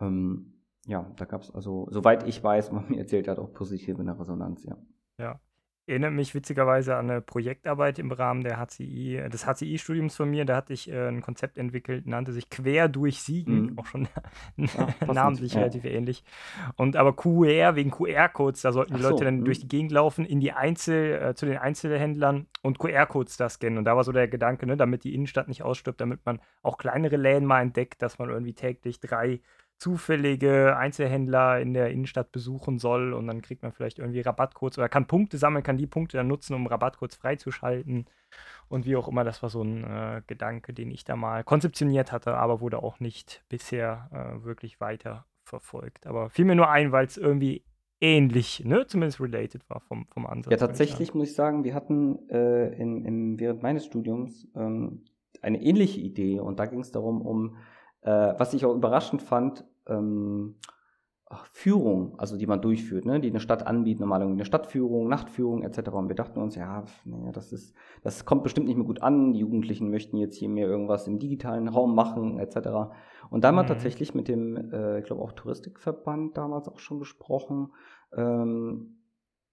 [0.00, 3.98] Ähm, ja, da gab es also, soweit ich weiß, man mir erzählt hat, auch positive
[4.18, 4.76] Resonanz, ja.
[5.18, 5.40] Ja,
[5.86, 10.44] erinnert mich witzigerweise an eine Projektarbeit im Rahmen der HCI, des HCI-Studiums von mir.
[10.44, 13.78] Da hatte ich äh, ein Konzept entwickelt, nannte sich Quer durch Siegen, mhm.
[13.78, 14.08] auch schon
[14.56, 15.60] ja, namentlich ja.
[15.60, 16.24] relativ ähnlich.
[16.76, 19.44] Und aber QR wegen QR-Codes, da sollten die Leute dann mhm.
[19.44, 23.78] durch die Gegend laufen, in die Einzel, äh, zu den Einzelhändlern und QR-Codes da scannen.
[23.78, 26.78] Und da war so der Gedanke, ne, damit die Innenstadt nicht ausstirbt, damit man auch
[26.78, 29.40] kleinere Läden mal entdeckt, dass man irgendwie täglich drei
[29.78, 34.88] zufällige Einzelhändler in der Innenstadt besuchen soll und dann kriegt man vielleicht irgendwie Rabattcodes oder
[34.88, 38.06] kann Punkte sammeln, kann die Punkte dann nutzen, um Rabattcodes freizuschalten
[38.68, 39.24] und wie auch immer.
[39.24, 43.00] Das war so ein äh, Gedanke, den ich da mal konzeptioniert hatte, aber wurde auch
[43.00, 46.06] nicht bisher äh, wirklich weiter verfolgt.
[46.06, 47.62] Aber fiel mir nur ein, weil es irgendwie
[48.00, 50.52] ähnlich, ne, zumindest related war vom, vom Ansatz.
[50.52, 55.04] Ja, tatsächlich muss ich sagen, wir hatten äh, in, in, während meines Studiums ähm,
[55.42, 57.56] eine ähnliche Idee und da ging es darum, um
[58.06, 60.54] äh, was ich auch überraschend fand, ähm,
[61.52, 65.88] Führung, also die man durchführt, ne, die eine Stadt anbietet, normal eine Stadtführung, Nachtführung etc.
[65.90, 69.32] Und wir dachten uns, ja, naja, das ist, das kommt bestimmt nicht mehr gut an.
[69.32, 72.94] Die Jugendlichen möchten jetzt hier mehr irgendwas im digitalen Raum machen etc.
[73.28, 73.68] Und da haben wir mhm.
[73.68, 77.72] tatsächlich mit dem, äh, ich glaube auch Touristikverband damals auch schon gesprochen.
[78.16, 79.00] Ähm,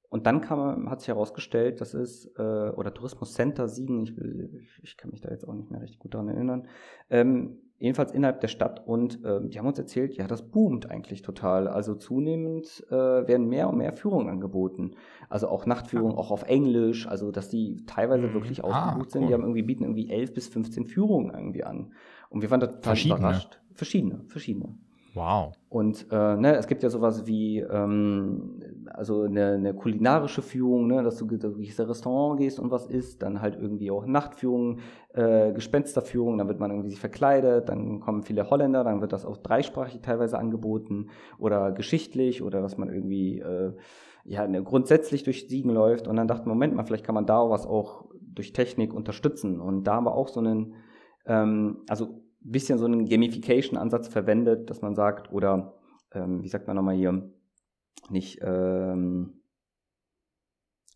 [0.10, 4.62] und dann kam, hat sich herausgestellt, das ist, äh, oder Tourismus Center Siegen, ich, will,
[4.84, 6.68] ich kann mich da jetzt auch nicht mehr richtig gut daran erinnern,
[7.10, 8.82] ähm, jedenfalls innerhalb der Stadt.
[8.88, 11.68] Und äh, die haben uns erzählt, ja, das boomt eigentlich total.
[11.68, 14.92] Also zunehmend äh, werden mehr und mehr Führungen angeboten.
[15.28, 16.20] Also auch Nachtführungen, ah.
[16.20, 18.36] auch auf Englisch, also dass die teilweise mhm.
[18.36, 19.28] wirklich ausgebucht ah, sind.
[19.28, 21.92] Die haben irgendwie, bieten irgendwie elf bis 15 Führungen irgendwie an.
[22.30, 23.60] Und wir waren da total überrascht.
[23.74, 24.78] Verschiedene, verschiedene.
[25.16, 25.54] Wow.
[25.70, 31.04] Und äh, ne, es gibt ja sowas wie ähm, also eine, eine kulinarische Führung, ne,
[31.04, 34.80] dass du durch das Restaurant gehst und was isst, dann halt irgendwie auch Nachtführungen,
[35.14, 39.26] äh, Gespensterführungen, dann wird man irgendwie sich verkleidet, dann kommen viele Holländer, dann wird das
[39.26, 43.74] auch dreisprachig teilweise angeboten oder geschichtlich oder dass man irgendwie äh,
[44.26, 47.50] ja ne, grundsätzlich durch Siegen läuft und dann dachte Moment mal, vielleicht kann man da
[47.50, 50.74] was auch durch Technik unterstützen und da haben wir auch so einen
[51.28, 55.74] ähm, also bisschen so einen Gamification-Ansatz verwendet, dass man sagt, oder
[56.12, 57.30] ähm, wie sagt man nochmal hier,
[58.10, 59.42] nicht, ähm,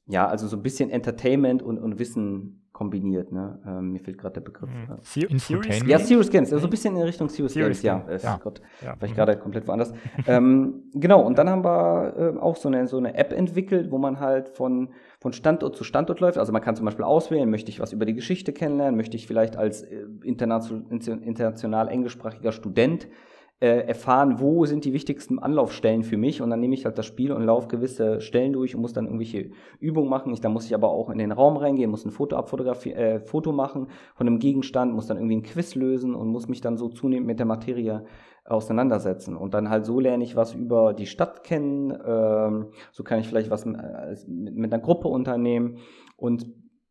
[0.06, 3.32] ja, also so ein bisschen Entertainment und, und Wissen kombiniert.
[3.32, 3.60] Ne?
[3.66, 4.70] Ähm, mir fehlt gerade der Begriff.
[4.70, 4.94] Mhm.
[4.94, 8.16] Äh, Serious Ja, Serious Games, also so ein bisschen in Richtung Serious, Serious Games, ja.
[8.16, 8.40] Ist ja.
[8.44, 8.90] Gott, ja.
[8.90, 9.16] war ich mhm.
[9.16, 9.94] gerade komplett woanders.
[10.28, 13.98] ähm, genau, und dann haben wir äh, auch so eine, so eine App entwickelt, wo
[13.98, 16.38] man halt von, von Standort zu Standort läuft.
[16.38, 19.26] Also man kann zum Beispiel auswählen, möchte ich was über die Geschichte kennenlernen, möchte ich
[19.26, 23.08] vielleicht als äh, international, international englischsprachiger Student
[23.60, 27.08] äh, erfahren, wo sind die wichtigsten Anlaufstellen für mich und dann nehme ich halt das
[27.08, 30.32] Spiel und laufe gewisse Stellen durch und muss dann irgendwelche Übungen machen.
[30.32, 33.20] Ich, da muss ich aber auch in den Raum reingehen, muss ein Foto abfotografieren, äh,
[33.20, 36.78] Foto machen von einem Gegenstand, muss dann irgendwie ein Quiz lösen und muss mich dann
[36.78, 38.06] so zunehmend mit der Materie
[38.46, 39.36] auseinandersetzen.
[39.36, 43.28] Und dann halt so lerne ich was über die Stadt kennen, ähm, so kann ich
[43.28, 43.78] vielleicht was mit,
[44.28, 45.80] mit einer Gruppe unternehmen
[46.16, 46.46] und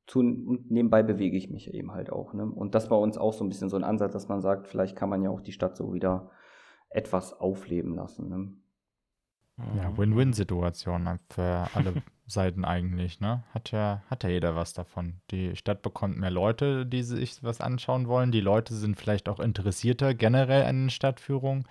[0.08, 2.32] zu, nebenbei bewege ich mich eben halt auch.
[2.32, 2.44] Ne?
[2.44, 4.96] Und das war uns auch so ein bisschen so ein Ansatz, dass man sagt, vielleicht
[4.96, 6.30] kann man ja auch die Stadt so wieder
[6.96, 8.28] etwas aufleben lassen.
[8.28, 8.48] Ne?
[9.76, 9.98] Ja, mhm.
[9.98, 13.44] Win-Win-Situation für alle Seiten eigentlich, ne?
[13.54, 15.20] Hat ja, hat ja jeder was davon.
[15.30, 18.32] Die Stadt bekommt mehr Leute, die sich was anschauen wollen.
[18.32, 21.66] Die Leute sind vielleicht auch interessierter generell an den Stadtführungen.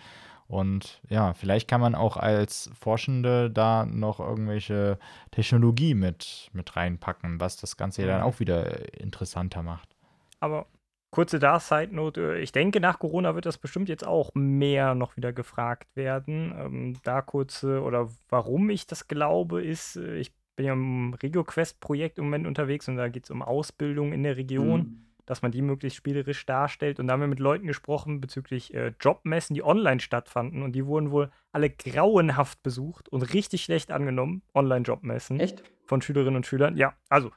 [0.48, 5.00] Und ja, vielleicht kann man auch als Forschende da noch irgendwelche
[5.32, 8.28] Technologie mit, mit reinpacken, was das Ganze ja dann mhm.
[8.28, 9.96] auch wieder interessanter macht.
[10.40, 10.68] Aber
[11.16, 14.96] Kurze da Side Note, äh, ich denke, nach Corona wird das bestimmt jetzt auch mehr
[14.96, 16.54] noch wieder gefragt werden.
[16.60, 22.18] Ähm, da kurze, oder warum ich das glaube, ist, äh, ich bin ja im RegioQuest-Projekt
[22.18, 25.06] im Moment unterwegs und da geht es um Ausbildung in der Region, mhm.
[25.26, 27.00] dass man die möglichst spielerisch darstellt.
[27.00, 30.86] Und da haben wir mit Leuten gesprochen bezüglich äh, Jobmessen, die online stattfanden und die
[30.86, 35.40] wurden wohl alle grauenhaft besucht und richtig schlecht angenommen, Online-Jobmessen.
[35.40, 35.64] Echt?
[35.86, 36.76] Von Schülerinnen und Schülern.
[36.76, 37.32] Ja, also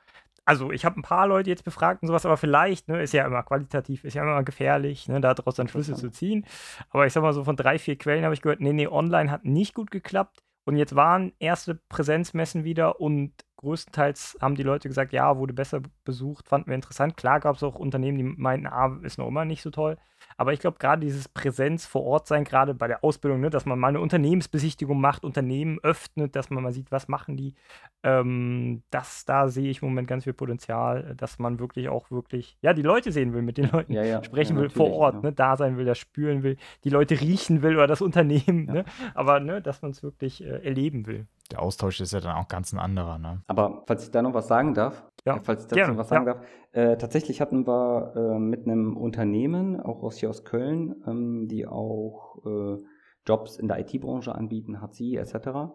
[0.48, 3.26] also ich habe ein paar Leute jetzt befragt und sowas, aber vielleicht, ne, ist ja
[3.26, 6.46] immer qualitativ, ist ja immer gefährlich, ne, daraus dann Schlüsse zu ziehen.
[6.88, 9.30] Aber ich sag mal so, von drei, vier Quellen habe ich gehört, nee, nee, online
[9.30, 10.42] hat nicht gut geklappt.
[10.64, 15.82] Und jetzt waren erste Präsenzmessen wieder und größtenteils haben die Leute gesagt, ja, wurde besser
[16.04, 17.16] besucht, fanden wir interessant.
[17.16, 19.98] Klar gab es auch Unternehmen, die meinten, ah, ist noch immer nicht so toll.
[20.36, 23.66] Aber ich glaube, gerade dieses Präsenz vor Ort sein, gerade bei der Ausbildung, ne, dass
[23.66, 27.54] man mal eine Unternehmensbesichtigung macht, Unternehmen öffnet, dass man mal sieht, was machen die,
[28.02, 32.56] ähm, das, da sehe ich im Moment ganz viel Potenzial, dass man wirklich auch wirklich,
[32.62, 35.14] ja, die Leute sehen will, mit den Leuten Ja, ja, sprechen ja, will, vor Ort,
[35.14, 35.20] ja.
[35.22, 38.84] ne, da sein will, das spüren will, die Leute riechen will oder das Unternehmen, ne,
[39.14, 41.26] aber ne, dass man es wirklich äh, erleben will.
[41.50, 43.42] Der Austausch ist ja dann auch ganz ein anderer, ne?
[43.46, 46.08] Aber falls ich da noch was sagen darf, Ja, äh, falls ich dazu gerne, was
[46.08, 46.34] sagen ja.
[46.34, 51.48] darf, äh, tatsächlich hatten wir äh, mit einem Unternehmen, auch aus hier aus Köln, ähm,
[51.48, 52.78] die auch äh,
[53.26, 55.72] Jobs in der IT-Branche anbieten, HCI etc.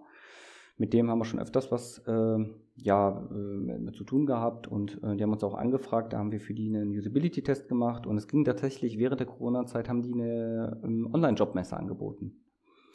[0.78, 2.38] Mit dem haben wir schon öfters was äh,
[2.76, 6.40] ja, äh, zu tun gehabt und äh, die haben uns auch angefragt, da haben wir
[6.40, 10.82] für die einen Usability-Test gemacht und es ging tatsächlich während der Corona-Zeit haben die eine
[10.84, 12.44] ähm, Online-Jobmesse angeboten.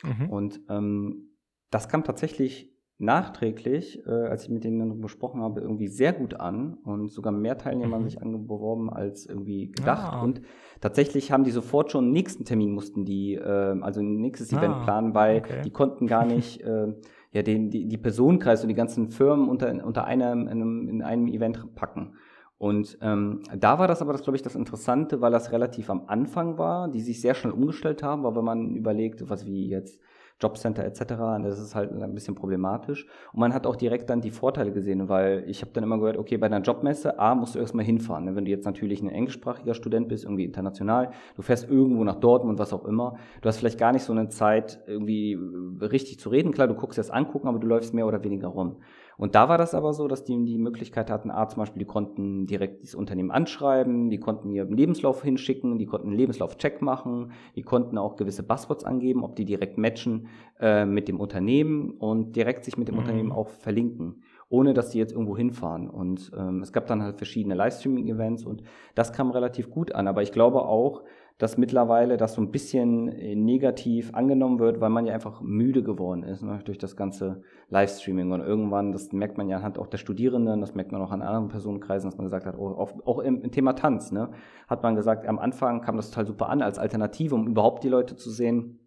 [0.02, 0.30] Mhm.
[0.30, 1.27] Und ähm,
[1.70, 6.34] das kam tatsächlich nachträglich, äh, als ich mit denen dann besprochen habe, irgendwie sehr gut
[6.34, 8.08] an und sogar mehr Teilnehmer haben Mhm.
[8.08, 10.12] sich angeworben als irgendwie gedacht.
[10.14, 10.22] Ah.
[10.22, 10.40] Und
[10.80, 14.58] tatsächlich haben die sofort schon einen nächsten Termin mussten die, äh, also ein nächstes Ah,
[14.58, 15.62] Event planen, weil okay.
[15.64, 16.92] die konnten gar nicht äh,
[17.32, 21.02] ja den die, die Personenkreis und die ganzen Firmen unter unter einem in einem, in
[21.02, 22.14] einem Event packen.
[22.58, 26.02] Und ähm, da war das aber, das glaube ich, das Interessante, weil das relativ am
[26.08, 30.00] Anfang war, die sich sehr schnell umgestellt haben, weil wenn man überlegt, was wie jetzt
[30.40, 31.04] Jobcenter etc.,
[31.42, 33.06] das ist halt ein bisschen problematisch.
[33.32, 36.16] Und man hat auch direkt dann die Vorteile gesehen, weil ich habe dann immer gehört,
[36.16, 38.24] okay, bei einer Jobmesse, A, musst du erstmal hinfahren.
[38.24, 38.36] Ne?
[38.36, 42.58] Wenn du jetzt natürlich ein englischsprachiger Student bist, irgendwie international, du fährst irgendwo nach Dortmund,
[42.58, 45.38] was auch immer, du hast vielleicht gar nicht so eine Zeit, irgendwie
[45.80, 46.52] richtig zu reden.
[46.52, 48.76] Klar, du guckst das angucken, aber du läufst mehr oder weniger rum.
[49.18, 51.86] Und da war das aber so, dass die die Möglichkeit hatten, A, zum Beispiel, die
[51.86, 57.32] konnten direkt das Unternehmen anschreiben, die konnten ihren Lebenslauf hinschicken, die konnten einen Lebenslauf-Check machen,
[57.56, 60.28] die konnten auch gewisse Buzzwords angeben, ob die direkt matchen
[60.60, 63.00] äh, mit dem Unternehmen und direkt sich mit dem Mhm.
[63.00, 65.90] Unternehmen auch verlinken, ohne dass die jetzt irgendwo hinfahren.
[65.90, 68.62] Und ähm, es gab dann halt verschiedene Livestreaming-Events und
[68.94, 70.06] das kam relativ gut an.
[70.06, 71.02] Aber ich glaube auch,
[71.38, 75.84] dass mittlerweile das so ein bisschen äh, negativ angenommen wird, weil man ja einfach müde
[75.84, 78.32] geworden ist ne, durch das ganze Livestreaming.
[78.32, 81.22] Und irgendwann, das merkt man ja anhand auch der Studierenden, das merkt man auch an
[81.22, 82.70] anderen Personenkreisen, dass man gesagt hat, oh,
[83.04, 84.30] auch, im, im Thema Tanz, ne,
[84.66, 87.88] hat man gesagt, am Anfang kam das total super an als Alternative, um überhaupt die
[87.88, 88.80] Leute zu sehen.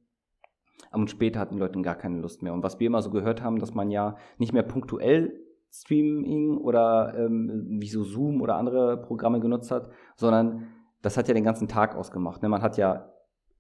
[0.92, 2.54] Und später hatten die Leute gar keine Lust mehr.
[2.54, 5.40] Und was wir immer so gehört haben, dass man ja nicht mehr punktuell
[5.74, 10.68] Streaming oder ähm, wie so Zoom oder andere Programme genutzt hat, sondern
[11.02, 12.42] das hat ja den ganzen Tag ausgemacht.
[12.42, 12.50] Ne?
[12.50, 13.12] Man hat ja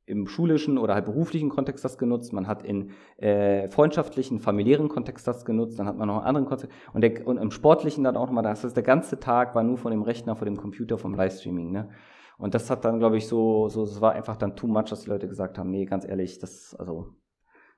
[0.06, 5.28] im schulischen oder halt beruflichen Kontext das genutzt, man hat in äh, freundschaftlichen, familiären Kontext
[5.28, 8.18] das genutzt, dann hat man noch einen anderen Kontext und, der, und im sportlichen dann
[8.18, 10.98] auch nochmal, das heißt, der ganze Tag war nur von dem Rechner, von dem Computer,
[10.98, 11.72] vom Livestreaming.
[11.72, 11.90] Ne?
[12.38, 15.02] Und das hat dann, glaube ich, so, so, es war einfach dann too much, dass
[15.02, 17.14] die Leute gesagt haben, nee, ganz ehrlich, das, also,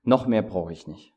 [0.04, 1.14] noch mehr brauche ich nicht.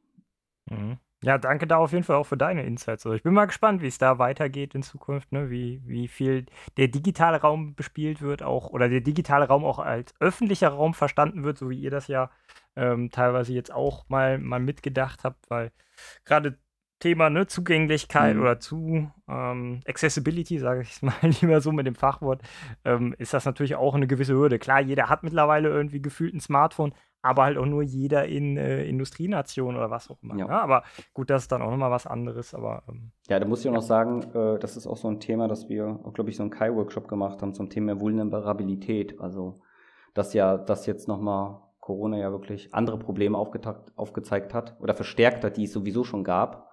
[0.69, 0.99] Mhm.
[1.23, 3.07] Ja, danke da auf jeden Fall auch für deine Insights.
[3.07, 5.51] Also ich bin mal gespannt, wie es da weitergeht in Zukunft, ne?
[5.51, 10.15] wie, wie viel der digitale Raum bespielt wird, auch oder der digitale Raum auch als
[10.21, 12.31] öffentlicher Raum verstanden wird, so wie ihr das ja
[12.77, 15.73] ähm, teilweise jetzt auch mal, mal mitgedacht habt, weil
[16.27, 16.59] gerade
[16.99, 18.43] Thema ne, Zugänglichkeit Mhm.
[18.43, 22.41] oder zu ähm, Accessibility, sage ich es mal lieber so mit dem Fachwort,
[22.85, 24.59] ähm, ist das natürlich auch eine gewisse Hürde.
[24.59, 28.85] Klar, jeder hat mittlerweile irgendwie gefühlt ein Smartphone, aber halt auch nur jeder in äh,
[28.85, 30.37] Industrienationen oder was auch immer.
[30.39, 30.47] Ja.
[30.47, 30.53] Ne?
[30.63, 33.69] Aber gut, das ist dann auch nochmal was anderes, aber ähm, Ja, da muss ich
[33.69, 36.37] auch noch sagen, äh, das ist auch so ein Thema, dass wir auch, glaube ich,
[36.37, 39.21] so einen Kai-Workshop gemacht haben zum Thema Vulnerabilität.
[39.21, 39.61] Also,
[40.15, 45.57] dass ja, dass jetzt nochmal Corona ja wirklich andere Probleme aufgezeigt hat oder verstärkt hat,
[45.57, 46.66] die es sowieso schon gab.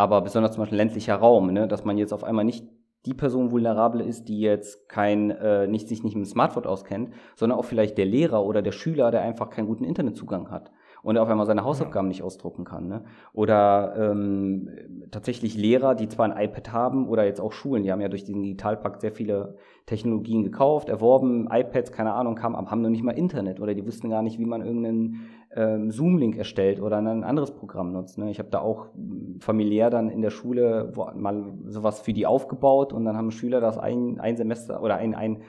[0.00, 2.66] Aber besonders zum Beispiel ländlicher Raum, ne, dass man jetzt auf einmal nicht
[3.04, 7.12] die Person vulnerabel ist, die jetzt kein, äh, nicht, sich nicht mit dem Smartphone auskennt,
[7.36, 11.18] sondern auch vielleicht der Lehrer oder der Schüler, der einfach keinen guten Internetzugang hat und
[11.18, 12.88] auf einmal seine Hausaufgaben nicht ausdrucken kann.
[12.88, 13.04] Ne?
[13.32, 14.68] Oder ähm,
[15.10, 18.24] tatsächlich Lehrer, die zwar ein iPad haben oder jetzt auch Schulen, die haben ja durch
[18.24, 23.12] den Digitalpakt sehr viele Technologien gekauft, erworben, iPads, keine Ahnung, aber haben noch nicht mal
[23.12, 27.50] Internet oder die wussten gar nicht, wie man irgendeinen ähm, Zoom-Link erstellt oder ein anderes
[27.50, 28.18] Programm nutzt.
[28.18, 28.30] Ne?
[28.30, 32.92] Ich habe da auch mm, familiär dann in der Schule mal sowas für die aufgebaut
[32.92, 35.42] und dann haben Schüler das ein, ein Semester oder ein, ein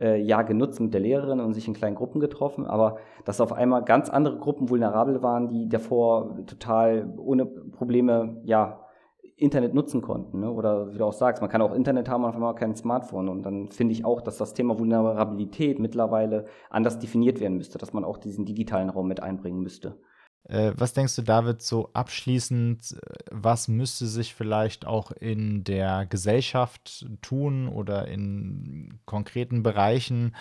[0.00, 3.52] äh, Jahr genutzt mit der Lehrerin und sich in kleinen Gruppen getroffen, aber dass auf
[3.52, 8.80] einmal ganz andere Gruppen vulnerabel waren, die davor total ohne Probleme, ja,
[9.38, 10.40] Internet nutzen konnten.
[10.40, 10.50] Ne?
[10.50, 13.28] Oder wie du auch sagst, man kann auch Internet haben und auf einmal kein Smartphone.
[13.28, 17.92] Und dann finde ich auch, dass das Thema Vulnerabilität mittlerweile anders definiert werden müsste, dass
[17.92, 19.96] man auch diesen digitalen Raum mit einbringen müsste.
[20.44, 26.06] Äh, was denkst du, David, so abschließend, äh, was müsste sich vielleicht auch in der
[26.06, 30.34] Gesellschaft tun oder in konkreten Bereichen,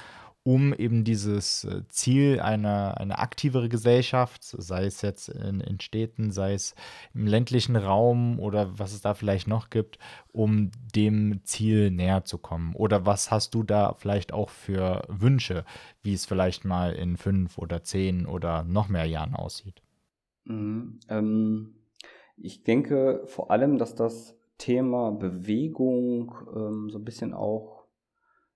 [0.43, 6.31] um eben dieses äh, Ziel einer eine aktivere Gesellschaft, sei es jetzt in, in Städten,
[6.31, 6.73] sei es
[7.13, 9.99] im ländlichen Raum oder was es da vielleicht noch gibt,
[10.31, 12.73] um dem Ziel näher zu kommen?
[12.75, 15.65] Oder was hast du da vielleicht auch für Wünsche,
[16.01, 19.81] wie es vielleicht mal in fünf oder zehn oder noch mehr Jahren aussieht?
[20.47, 21.75] Mhm, ähm,
[22.37, 27.85] ich denke vor allem, dass das Thema Bewegung ähm, so ein bisschen auch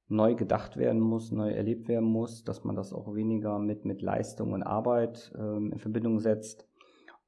[0.07, 4.01] neu gedacht werden muss, neu erlebt werden muss, dass man das auch weniger mit, mit
[4.01, 6.67] Leistung und Arbeit ähm, in Verbindung setzt.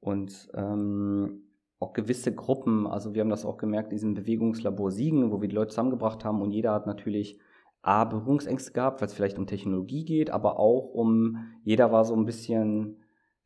[0.00, 1.44] Und ähm,
[1.78, 5.54] auch gewisse Gruppen, also wir haben das auch gemerkt, diesen Bewegungslabor Siegen, wo wir die
[5.54, 7.38] Leute zusammengebracht haben und jeder hat natürlich
[7.80, 12.14] A, Berührungsängste gehabt, weil es vielleicht um Technologie geht, aber auch um, jeder war so
[12.14, 12.96] ein bisschen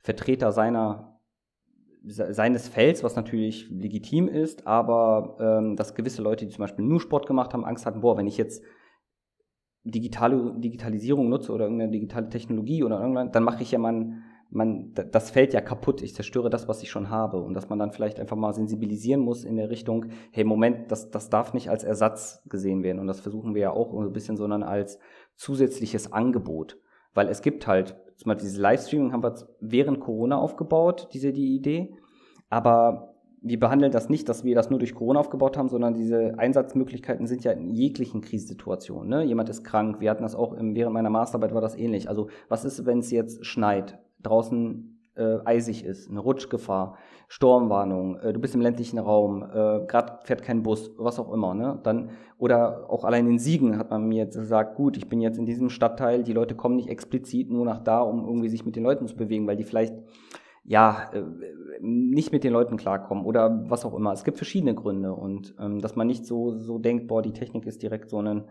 [0.00, 1.14] Vertreter seiner
[2.04, 7.00] seines Felds, was natürlich legitim ist, aber ähm, dass gewisse Leute, die zum Beispiel nur
[7.00, 8.62] Sport gemacht haben, Angst hatten, boah, wenn ich jetzt
[9.84, 14.94] digitale Digitalisierung nutze oder irgendeine digitale Technologie oder irgendwann, dann mache ich ja man, man,
[14.94, 16.02] das fällt ja kaputt.
[16.02, 17.40] Ich zerstöre das, was ich schon habe.
[17.40, 21.10] Und dass man dann vielleicht einfach mal sensibilisieren muss in der Richtung, hey, Moment, das,
[21.10, 22.98] das darf nicht als Ersatz gesehen werden.
[22.98, 24.98] Und das versuchen wir ja auch ein bisschen, sondern als
[25.36, 26.78] zusätzliches Angebot.
[27.14, 31.54] Weil es gibt halt, zum Beispiel dieses Livestreaming haben wir während Corona aufgebaut, diese die
[31.54, 31.94] Idee.
[32.50, 36.36] Aber wir behandeln das nicht, dass wir das nur durch Corona aufgebaut haben, sondern diese
[36.36, 39.08] Einsatzmöglichkeiten sind ja in jeglichen Krisensituationen.
[39.08, 39.22] Ne?
[39.22, 42.08] Jemand ist krank, wir hatten das auch im, während meiner Masterarbeit war das ähnlich.
[42.08, 46.96] Also was ist, wenn es jetzt schneit, draußen äh, eisig ist, eine Rutschgefahr,
[47.28, 51.54] Sturmwarnung, äh, du bist im ländlichen Raum, äh, gerade fährt kein Bus, was auch immer,
[51.54, 51.78] ne?
[51.82, 55.38] Dann oder auch allein in Siegen hat man mir jetzt gesagt, gut, ich bin jetzt
[55.38, 58.76] in diesem Stadtteil, die Leute kommen nicht explizit nur nach da, um irgendwie sich mit
[58.76, 59.94] den Leuten zu bewegen, weil die vielleicht
[60.68, 61.22] ja, äh,
[61.80, 64.12] nicht mit den Leuten klarkommen oder was auch immer.
[64.12, 67.66] Es gibt verschiedene Gründe und ähm, dass man nicht so, so denkt, boah, die Technik
[67.66, 68.44] ist direkt so ein,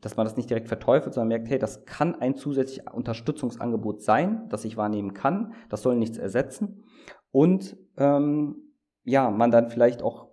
[0.00, 4.48] dass man das nicht direkt verteufelt, sondern merkt, hey, das kann ein zusätzliches Unterstützungsangebot sein,
[4.48, 6.84] das ich wahrnehmen kann, das soll nichts ersetzen.
[7.30, 8.56] Und ähm,
[9.04, 10.28] ja, man dann vielleicht auch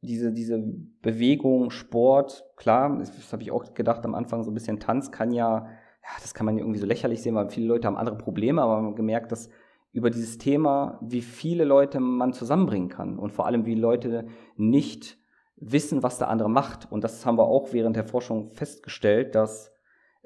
[0.00, 0.62] diese, diese
[1.02, 5.32] Bewegung, Sport, klar, das habe ich auch gedacht am Anfang, so ein bisschen Tanz kann
[5.32, 8.60] ja, ja, das kann man irgendwie so lächerlich sehen, weil viele Leute haben andere Probleme,
[8.60, 9.48] aber man gemerkt, dass
[9.92, 15.18] über dieses Thema, wie viele Leute man zusammenbringen kann und vor allem, wie Leute nicht
[15.56, 16.90] wissen, was der andere macht.
[16.90, 19.72] Und das haben wir auch während der Forschung festgestellt, dass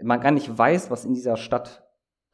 [0.01, 1.85] man gar nicht weiß, was in dieser Stadt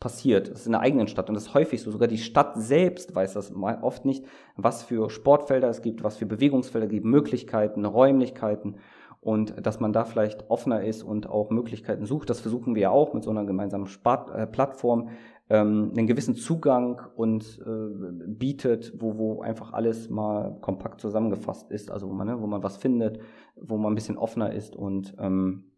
[0.00, 0.48] passiert.
[0.48, 1.90] Es ist in der eigenen Stadt und das ist häufig so.
[1.90, 4.24] Sogar die Stadt selbst weiß das oft nicht,
[4.56, 8.76] was für Sportfelder es gibt, was für Bewegungsfelder es gibt, Möglichkeiten, Räumlichkeiten
[9.24, 12.28] und dass man da vielleicht offener ist und auch Möglichkeiten sucht.
[12.28, 13.88] Das versuchen wir ja auch mit so einer gemeinsamen
[14.34, 15.08] äh, Plattform,
[15.50, 21.90] ähm, einen gewissen Zugang und äh, bietet, wo, wo einfach alles mal kompakt zusammengefasst ist,
[21.90, 23.20] also wo man, ne, wo man was findet,
[23.56, 25.70] wo man ein bisschen offener ist und ähm,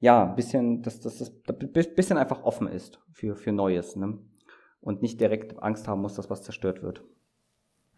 [0.00, 4.18] ja, bisschen, dass das, das, das bisschen einfach offen ist für, für Neues, ne?
[4.80, 7.04] Und nicht direkt Angst haben muss, dass was zerstört wird.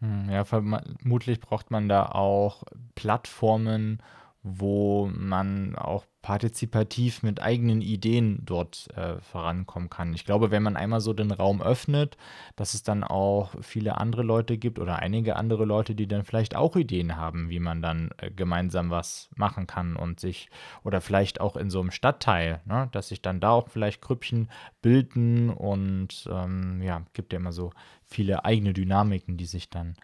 [0.01, 2.65] Hm, ja, vermutlich braucht man da auch
[2.97, 4.03] Plattformen,
[4.43, 10.15] wo man auch partizipativ mit eigenen Ideen dort äh, vorankommen kann.
[10.15, 12.17] Ich glaube, wenn man einmal so den Raum öffnet,
[12.55, 16.55] dass es dann auch viele andere Leute gibt oder einige andere Leute, die dann vielleicht
[16.55, 20.49] auch Ideen haben, wie man dann äh, gemeinsam was machen kann und sich
[20.85, 24.49] oder vielleicht auch in so einem Stadtteil, ne, dass sich dann da auch vielleicht Grüppchen
[24.81, 27.73] bilden und ähm, ja, gibt ja immer so
[28.05, 29.95] viele eigene Dynamiken, die sich dann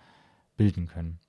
[0.57, 1.21] bilden können.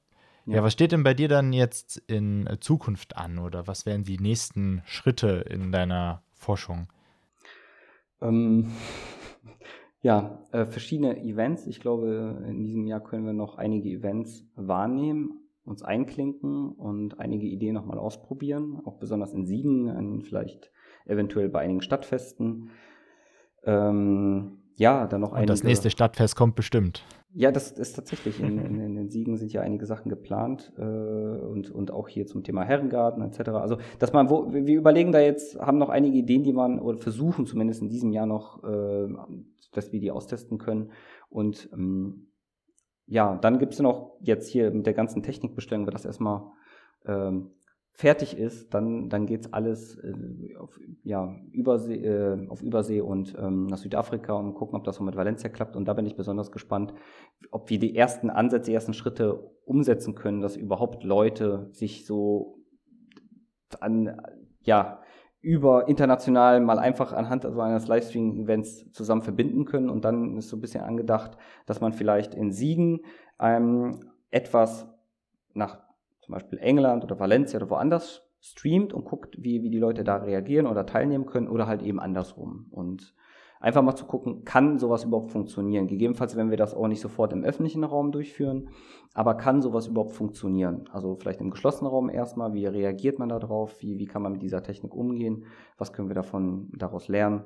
[0.49, 0.55] Ja.
[0.55, 4.03] ja, was steht denn bei dir dann jetzt in äh, Zukunft an oder was wären
[4.03, 6.87] die nächsten Schritte in deiner Forschung?
[8.19, 8.71] Ähm,
[10.01, 11.67] ja, äh, verschiedene Events.
[11.67, 17.45] Ich glaube, in diesem Jahr können wir noch einige Events wahrnehmen, uns einklinken und einige
[17.45, 20.71] Ideen nochmal ausprobieren, auch besonders in Siegen, vielleicht
[21.05, 22.71] eventuell bei einigen Stadtfesten.
[23.65, 25.43] Ähm, ja, dann noch einige.
[25.43, 27.03] Und das nächste Stadtfest kommt bestimmt.
[27.33, 28.39] Ja, das ist tatsächlich.
[28.39, 32.25] In, in, in, den Siegen sind ja einige Sachen geplant äh, und, und auch hier
[32.25, 33.49] zum Thema Herrengarten etc.
[33.49, 36.97] Also, dass man, wo, wir überlegen da jetzt, haben noch einige Ideen, die man oder
[36.97, 39.09] versuchen zumindest in diesem Jahr noch, äh,
[39.73, 40.91] dass wir die austesten können.
[41.29, 42.29] Und ähm,
[43.05, 46.43] ja, dann gibt es noch jetzt hier mit der ganzen Technikbestellung, wird das erstmal
[47.05, 47.51] ähm,
[47.99, 53.67] fertig ist, dann, dann geht's alles äh, auf, ja, Übersee, äh, auf Übersee und ähm,
[53.67, 55.75] nach Südafrika und gucken, ob das so mit Valencia klappt.
[55.75, 56.93] Und da bin ich besonders gespannt,
[57.51, 62.63] ob wir die ersten Ansätze, die ersten Schritte umsetzen können, dass überhaupt Leute sich so
[63.81, 64.21] an,
[64.61, 65.01] ja,
[65.41, 69.89] über international mal einfach anhand so eines Livestream-Events zusammen verbinden können.
[69.89, 71.35] Und dann ist so ein bisschen angedacht,
[71.65, 73.01] dass man vielleicht in Siegen
[73.41, 74.87] ähm, etwas
[75.53, 75.88] nach
[76.29, 80.17] zum Beispiel England oder Valencia oder woanders streamt und guckt, wie, wie die Leute da
[80.17, 82.67] reagieren oder teilnehmen können oder halt eben andersrum.
[82.69, 83.15] Und
[83.59, 85.87] einfach mal zu gucken, kann sowas überhaupt funktionieren?
[85.87, 88.69] Gegebenenfalls, wenn wir das auch nicht sofort im öffentlichen Raum durchführen,
[89.15, 90.87] aber kann sowas überhaupt funktionieren?
[90.91, 93.81] Also vielleicht im geschlossenen Raum erstmal, wie reagiert man darauf?
[93.81, 95.45] Wie, wie kann man mit dieser Technik umgehen?
[95.79, 97.45] Was können wir davon daraus lernen?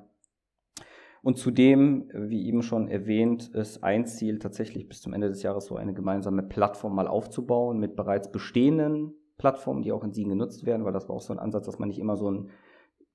[1.23, 5.65] Und zudem, wie eben schon erwähnt, ist ein Ziel tatsächlich bis zum Ende des Jahres
[5.65, 10.65] so eine gemeinsame Plattform mal aufzubauen mit bereits bestehenden Plattformen, die auch in Siegen genutzt
[10.65, 12.49] werden, weil das war auch so ein Ansatz, dass man nicht immer so ein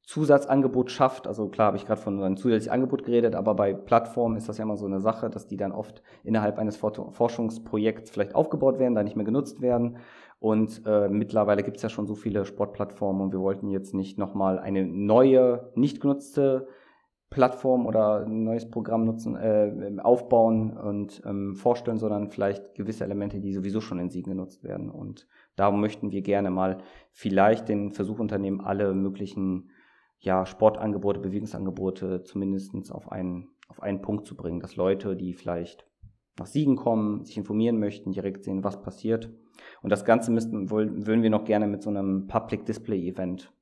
[0.05, 1.27] Zusatzangebot schafft.
[1.27, 4.57] Also klar habe ich gerade von einem zusätzlichen Angebot geredet, aber bei Plattformen ist das
[4.57, 8.95] ja immer so eine Sache, dass die dann oft innerhalb eines Forschungsprojekts vielleicht aufgebaut werden,
[8.95, 9.99] da nicht mehr genutzt werden.
[10.41, 14.17] Und äh, mittlerweile gibt es ja schon so viele Sportplattformen und wir wollten jetzt nicht
[14.17, 16.69] nochmal eine neue, nicht genutzte
[17.31, 23.41] Plattform oder ein neues Programm nutzen, äh, aufbauen und ähm, vorstellen, sondern vielleicht gewisse Elemente,
[23.41, 24.91] die sowieso schon in Siegen genutzt werden.
[24.91, 26.79] Und darum möchten wir gerne mal
[27.13, 29.71] vielleicht den Versuch unternehmen, alle möglichen
[30.21, 35.87] ja, Sportangebote, Bewegungsangebote zumindest auf einen, auf einen Punkt zu bringen, dass Leute, die vielleicht
[36.39, 39.31] nach Siegen kommen, sich informieren möchten, direkt sehen, was passiert.
[39.83, 43.53] Und das Ganze müssten, würden wir noch gerne mit so einem Public Display Event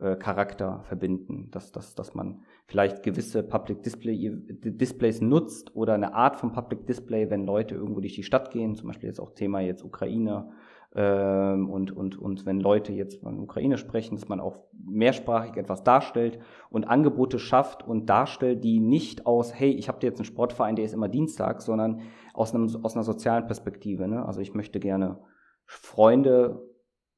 [0.00, 6.14] äh, Charakter verbinden, dass, dass, dass man vielleicht gewisse Public Display, Displays nutzt oder eine
[6.14, 9.30] Art von Public Display, wenn Leute irgendwo durch die Stadt gehen, zum Beispiel jetzt auch
[9.30, 10.50] Thema jetzt Ukraine
[10.94, 15.84] ähm, und, und, und wenn Leute jetzt von Ukraine sprechen, dass man auch mehrsprachig etwas
[15.84, 16.38] darstellt
[16.70, 20.84] und Angebote schafft und darstellt, die nicht aus, hey, ich habe jetzt einen Sportverein, der
[20.84, 22.00] ist immer Dienstag, sondern
[22.34, 24.08] aus, einem, aus einer sozialen Perspektive.
[24.08, 24.24] Ne?
[24.24, 25.18] Also ich möchte gerne
[25.66, 26.69] Freunde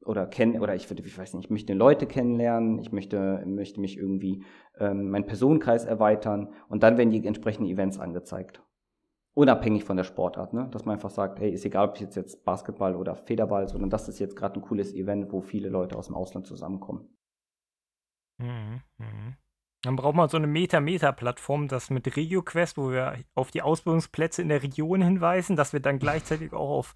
[0.05, 3.81] oder kennen oder ich würde, ich weiß nicht, ich möchte Leute kennenlernen, ich möchte, möchte
[3.81, 4.45] mich irgendwie
[4.79, 8.63] ähm, meinen Personenkreis erweitern und dann werden die entsprechenden Events angezeigt.
[9.35, 10.69] Unabhängig von der Sportart, ne?
[10.73, 14.09] Dass man einfach sagt, hey, ist egal, ob jetzt jetzt Basketball oder Federball, sondern das
[14.09, 17.17] ist jetzt gerade ein cooles Event, wo viele Leute aus dem Ausland zusammenkommen.
[18.39, 19.37] Mhm, mhm.
[19.85, 24.49] Dann braucht man so eine Meta-Meta-Plattform, das mit RegioQuest, wo wir auf die Ausbildungsplätze in
[24.49, 26.95] der Region hinweisen, dass wir dann gleichzeitig auch auf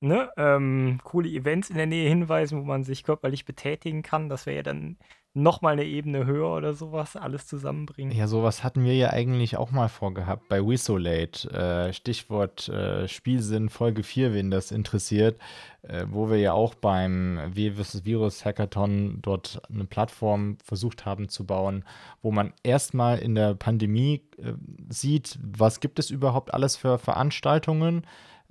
[0.00, 4.28] ne, ähm, coole Events in der Nähe hinweisen, wo man sich körperlich betätigen kann.
[4.28, 4.96] Das wäre ja dann
[5.32, 8.16] nochmal eine Ebene höher oder sowas, alles zusammenbringen.
[8.16, 11.48] Ja, sowas hatten wir ja eigentlich auch mal vorgehabt bei Whistlate.
[11.50, 15.38] Äh, Stichwort äh, Spielsinn Folge 4, wen das interessiert,
[15.82, 17.38] äh, wo wir ja auch beim.
[17.54, 21.84] Virus Hackathon dort eine Plattform versucht haben zu bauen,
[22.22, 24.54] wo man erstmal in der Pandemie äh,
[24.88, 28.04] sieht, was gibt es überhaupt alles für Veranstaltungen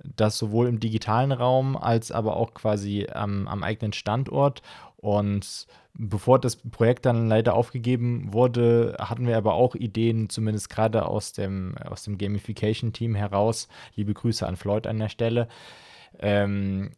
[0.04, 4.62] das sowohl im digitalen Raum als aber auch quasi ähm, am eigenen Standort.
[4.96, 11.06] Und bevor das Projekt dann leider aufgegeben wurde, hatten wir aber auch Ideen, zumindest gerade
[11.06, 13.68] aus dem, aus dem Gamification-Team heraus.
[13.96, 15.48] Liebe Grüße an Floyd an der Stelle.
[16.18, 16.90] Ähm,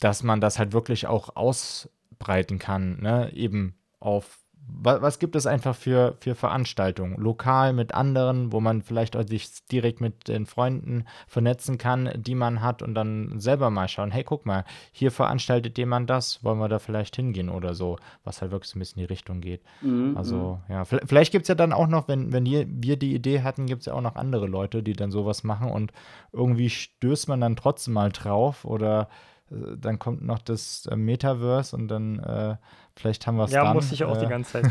[0.00, 3.32] dass man das halt wirklich auch ausbreiten kann, ne?
[3.34, 4.39] eben auf
[4.82, 7.16] was, was gibt es einfach für, für Veranstaltungen?
[7.16, 12.34] Lokal mit anderen, wo man vielleicht auch sich direkt mit den Freunden vernetzen kann, die
[12.34, 16.58] man hat und dann selber mal schauen, hey, guck mal, hier veranstaltet jemand das, wollen
[16.58, 19.40] wir da vielleicht hingehen oder so, was halt wirklich so ein bisschen in die Richtung
[19.40, 19.62] geht.
[19.80, 20.74] Mhm, also, mhm.
[20.74, 23.80] ja, vielleicht gibt es ja dann auch noch, wenn, wenn wir die Idee hatten, gibt
[23.80, 25.92] es ja auch noch andere Leute, die dann sowas machen und
[26.32, 29.08] irgendwie stößt man dann trotzdem mal drauf oder
[29.50, 32.56] äh, dann kommt noch das äh, Metaverse und dann äh,
[33.00, 33.68] vielleicht haben wir es ja, dann.
[33.68, 34.70] Ja, muss ich auch äh, die ganze Zeit.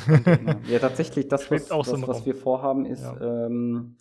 [0.68, 3.46] ja, tatsächlich, das, was, das, so was wir vorhaben, ist, ja.
[3.46, 3.98] ähm,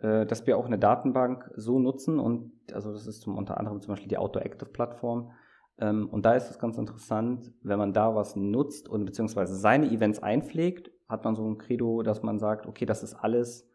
[0.00, 3.80] äh, dass wir auch eine Datenbank so nutzen und also das ist zum, unter anderem
[3.80, 5.32] zum Beispiel die Outdoor Active Plattform.
[5.78, 9.90] Ähm, und da ist es ganz interessant, wenn man da was nutzt und beziehungsweise seine
[9.90, 13.68] Events einpflegt, hat man so ein Credo, dass man sagt, okay, das ist alles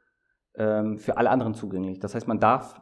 [0.56, 2.00] ähm, für alle anderen zugänglich.
[2.00, 2.82] Das heißt, man darf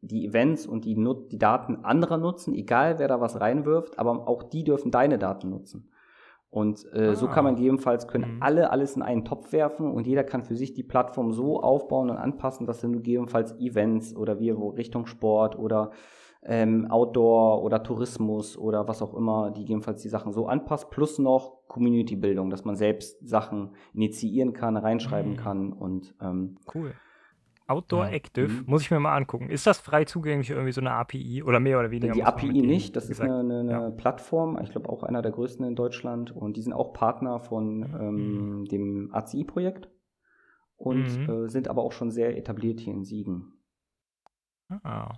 [0.00, 0.94] die Events und die,
[1.30, 5.50] die Daten anderer nutzen, egal wer da was reinwirft, aber auch die dürfen deine Daten
[5.50, 5.90] nutzen.
[6.54, 7.14] Und äh, ah.
[7.16, 8.42] so kann man gegebenenfalls, können mhm.
[8.42, 12.10] alle alles in einen Topf werfen und jeder kann für sich die Plattform so aufbauen
[12.10, 15.90] und anpassen, dass du gegebenenfalls Events oder wie Richtung Sport oder
[16.44, 21.18] ähm, Outdoor oder Tourismus oder was auch immer, die gegebenenfalls die Sachen so anpasst, plus
[21.18, 25.36] noch Community-Bildung, dass man selbst Sachen initiieren kann, reinschreiben mhm.
[25.36, 26.94] kann und ähm, cool.
[27.66, 28.12] Outdoor ja.
[28.12, 28.64] Active, mhm.
[28.66, 29.48] muss ich mir mal angucken.
[29.48, 32.12] Ist das frei zugänglich irgendwie so eine API oder mehr oder weniger?
[32.12, 33.30] Die API nicht, das gesagt.
[33.30, 33.90] ist eine, eine ja.
[33.90, 37.78] Plattform, ich glaube auch einer der größten in Deutschland und die sind auch Partner von
[37.78, 38.00] mhm.
[38.00, 39.88] ähm, dem ACI-Projekt
[40.76, 41.44] und mhm.
[41.44, 43.54] äh, sind aber auch schon sehr etabliert hier in Siegen.
[44.82, 45.14] Ah.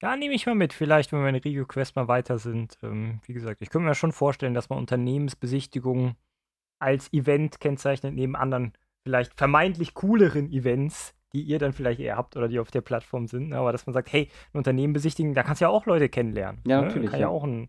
[0.00, 2.78] Da nehme ich mal mit, vielleicht, wenn wir in Regio Quest mal weiter sind.
[2.82, 6.16] Ähm, wie gesagt, ich könnte mir schon vorstellen, dass man Unternehmensbesichtigungen
[6.80, 8.72] als Event kennzeichnet, neben anderen
[9.02, 13.26] vielleicht vermeintlich cooleren Events die ihr dann vielleicht eher habt oder die auf der Plattform
[13.26, 13.50] sind.
[13.50, 13.58] Ne?
[13.58, 16.62] Aber dass man sagt, hey, ein Unternehmen besichtigen, da kannst du ja auch Leute kennenlernen.
[16.66, 16.86] Ja, ne?
[16.86, 17.10] natürlich.
[17.10, 17.26] Kann ja.
[17.26, 17.32] ja.
[17.32, 17.68] auch ein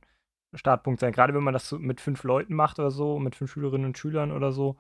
[0.54, 1.12] Startpunkt sein.
[1.12, 3.98] Gerade wenn man das so mit fünf Leuten macht oder so, mit fünf Schülerinnen und
[3.98, 4.78] Schülern oder so.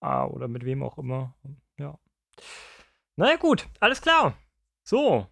[0.00, 1.34] Ah, oder mit wem auch immer.
[1.78, 1.98] Ja.
[3.16, 4.34] Naja, gut, alles klar.
[4.82, 5.26] So,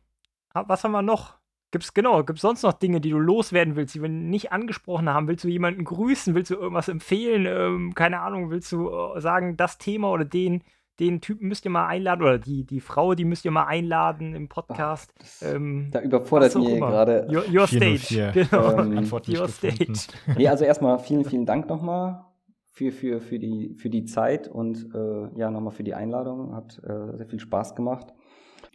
[0.53, 1.35] was haben wir noch?
[1.71, 5.11] Gibt's, genau, gibt es sonst noch Dinge, die du loswerden willst, die wir nicht angesprochen
[5.11, 5.27] haben?
[5.27, 6.35] Willst du jemanden grüßen?
[6.35, 7.47] Willst du irgendwas empfehlen?
[7.47, 10.63] Ähm, keine Ahnung, willst du äh, sagen, das Thema oder den,
[11.01, 14.35] den Typen müsst ihr mal einladen oder die, die Frau, die müsst ihr mal einladen
[14.35, 15.13] im Podcast.
[15.43, 17.27] Oh, ähm, da überfordert mich gerade.
[17.31, 18.33] Your, your Stage.
[18.35, 18.79] Genau.
[18.79, 20.09] Ähm, your Stage.
[20.37, 22.25] nee, also erstmal vielen, vielen Dank nochmal
[22.73, 26.55] für, für, für, die, für die Zeit und äh, ja, nochmal für die Einladung.
[26.55, 28.13] Hat äh, sehr viel Spaß gemacht.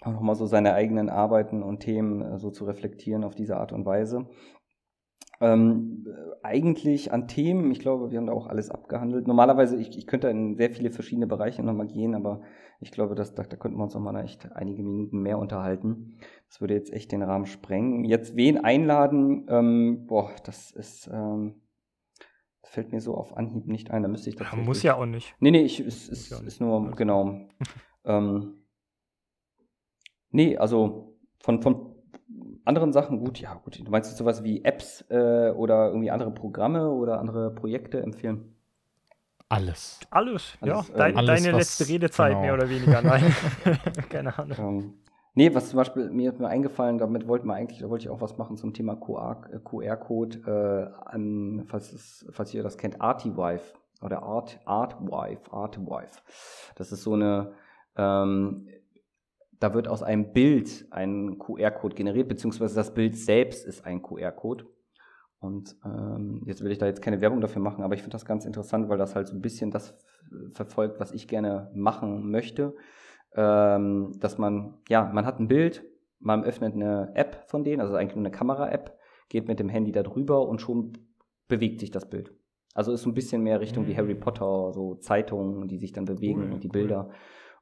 [0.02, 3.72] Auch nochmal so seine eigenen Arbeiten und Themen äh, so zu reflektieren auf diese Art
[3.72, 4.28] und Weise.
[5.42, 6.06] Ähm,
[6.44, 9.28] eigentlich an Themen, ich glaube, wir haben da auch alles abgehandelt.
[9.28, 12.42] Normalerweise, ich, ich könnte in sehr viele verschiedene Bereiche nochmal gehen, aber
[12.82, 16.18] ich glaube, dass, da, da könnten wir uns nochmal echt einige Minuten mehr unterhalten.
[16.48, 18.04] Das würde jetzt echt den Rahmen sprengen.
[18.04, 19.46] Jetzt wen einladen?
[19.50, 21.62] Ähm, boah, das ist, ähm,
[22.62, 24.04] das fällt mir so auf Anhieb nicht ein.
[24.04, 24.66] Da müsste ich tatsächlich.
[24.66, 25.36] Muss ja auch nicht.
[25.40, 27.48] Nee, nee, ich, es, ist, ist nur, genau.
[28.06, 28.66] ähm,
[30.32, 31.89] nee, also von, von
[32.66, 33.80] anderen Sachen, gut, ja, gut.
[33.80, 38.56] Du meinst jetzt sowas wie Apps äh, oder irgendwie andere Programme oder andere Projekte empfehlen?
[39.50, 40.00] Alles.
[40.12, 40.96] Alles, Alles ja.
[40.96, 42.42] Dein, alles, deine letzte Redezeit genau.
[42.42, 43.02] mehr oder weniger.
[43.02, 43.36] Nein,
[44.10, 44.58] keine Ahnung.
[44.60, 44.94] Ähm,
[45.34, 48.10] nee, was zum Beispiel mir ist mir eingefallen, damit wollten wir eigentlich, da wollte ich
[48.10, 53.74] auch was machen zum Thema QR-Code, äh, an, falls, es, falls ihr das kennt, Artiwife
[54.04, 56.22] oder Art, Artwife, Artwife.
[56.76, 57.54] Das ist so eine
[57.98, 58.68] ähm,
[59.60, 64.66] da wird aus einem Bild ein QR-Code generiert, beziehungsweise das Bild selbst ist ein QR-Code.
[65.40, 68.26] Und ähm, jetzt will ich da jetzt keine Werbung dafür machen, aber ich finde das
[68.26, 69.98] ganz interessant, weil das halt so ein bisschen das
[70.54, 72.76] verfolgt, was ich gerne machen möchte.
[73.36, 75.86] Ähm, dass man, ja, man hat ein Bild,
[76.20, 78.98] man öffnet eine App von denen, also eigentlich nur eine Kamera-App,
[79.30, 80.94] geht mit dem Handy da drüber und schon
[81.48, 82.34] bewegt sich das Bild.
[82.74, 84.20] Also ist so ein bisschen mehr Richtung wie Harry mhm.
[84.20, 87.10] Potter, so Zeitungen, die sich dann bewegen cool, und die Bilder.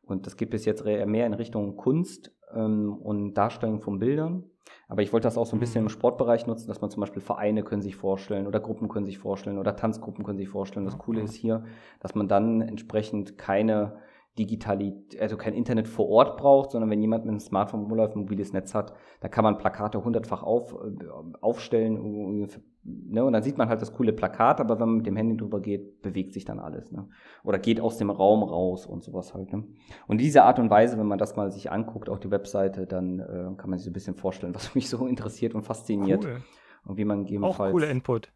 [0.08, 4.43] Und das gibt es jetzt mehr in Richtung Kunst ähm, und Darstellung von Bildern.
[4.88, 5.89] Aber ich wollte das auch so ein bisschen im mhm.
[5.89, 9.58] Sportbereich nutzen, dass man zum Beispiel Vereine können sich vorstellen oder Gruppen können sich vorstellen
[9.58, 10.86] oder Tanzgruppen können sich vorstellen.
[10.86, 11.64] Das Coole ist hier,
[11.99, 13.97] dass man dann entsprechend keine
[14.38, 18.19] Digitalität, also kein Internet vor Ort braucht, sondern wenn jemand mit einem Smartphone rumläuft, ein
[18.19, 21.05] mobiles Netz hat, da kann man Plakate hundertfach auf, äh,
[21.41, 22.47] aufstellen,
[22.83, 25.38] ne, und dann sieht man halt das coole Plakat, aber wenn man mit dem Handy
[25.38, 27.07] drüber geht, bewegt sich dann alles, ne,
[27.43, 29.63] oder geht aus dem Raum raus und sowas halt, ne.
[30.07, 33.19] Und diese Art und Weise, wenn man das mal sich anguckt, auch die Webseite, dann
[33.19, 36.25] äh, kann man sich so ein bisschen vorstellen, was mich so interessiert und fasziniert.
[36.25, 36.41] Cool.
[36.85, 37.71] Und wie man gegebenenfalls.
[37.71, 38.31] Auch cooler Input.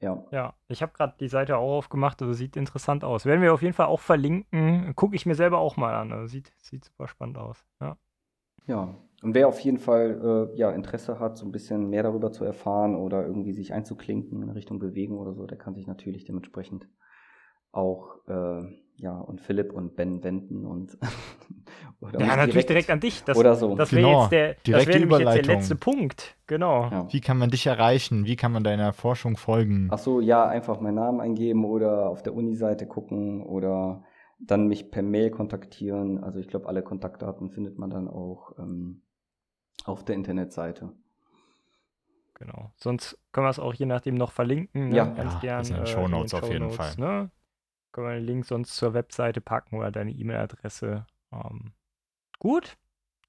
[0.00, 0.24] Ja.
[0.30, 3.26] Ja, ich habe gerade die Seite auch aufgemacht, also sieht interessant aus.
[3.26, 4.94] Werden wir auf jeden Fall auch verlinken.
[4.96, 6.12] Gucke ich mir selber auch mal an.
[6.12, 7.64] Also sieht, sieht super spannend aus.
[7.80, 7.96] Ja.
[8.66, 8.94] Ja.
[9.22, 12.44] Und wer auf jeden Fall äh, ja, Interesse hat, so ein bisschen mehr darüber zu
[12.44, 16.88] erfahren oder irgendwie sich einzuklinken in Richtung Bewegung oder so, der kann sich natürlich dementsprechend
[17.72, 18.62] auch äh,
[18.96, 20.98] ja und Philipp und Ben wenden und
[22.00, 24.22] oder ja natürlich direkt, direkt, an dich das, oder so das wäre genau.
[24.22, 27.12] jetzt der das wäre jetzt der letzte Punkt genau ja.
[27.12, 30.80] wie kann man dich erreichen wie kann man deiner Forschung folgen ach so ja einfach
[30.80, 34.04] meinen Namen eingeben oder auf der Uni-Seite gucken oder
[34.38, 39.02] dann mich per Mail kontaktieren also ich glaube alle Kontaktdaten findet man dann auch ähm,
[39.84, 40.92] auf der Internetseite
[42.40, 42.72] Genau.
[42.76, 44.88] Sonst können wir es auch je nachdem noch verlinken.
[44.88, 44.96] Ne?
[44.96, 45.58] Ja, ganz ja, gern.
[45.58, 46.94] Das sind äh, Show Notes auf jeden Fall.
[46.96, 47.30] Ne?
[47.92, 51.06] Können wir den Link sonst zur Webseite packen oder deine E-Mail-Adresse.
[51.32, 51.72] Ähm,
[52.38, 52.76] gut,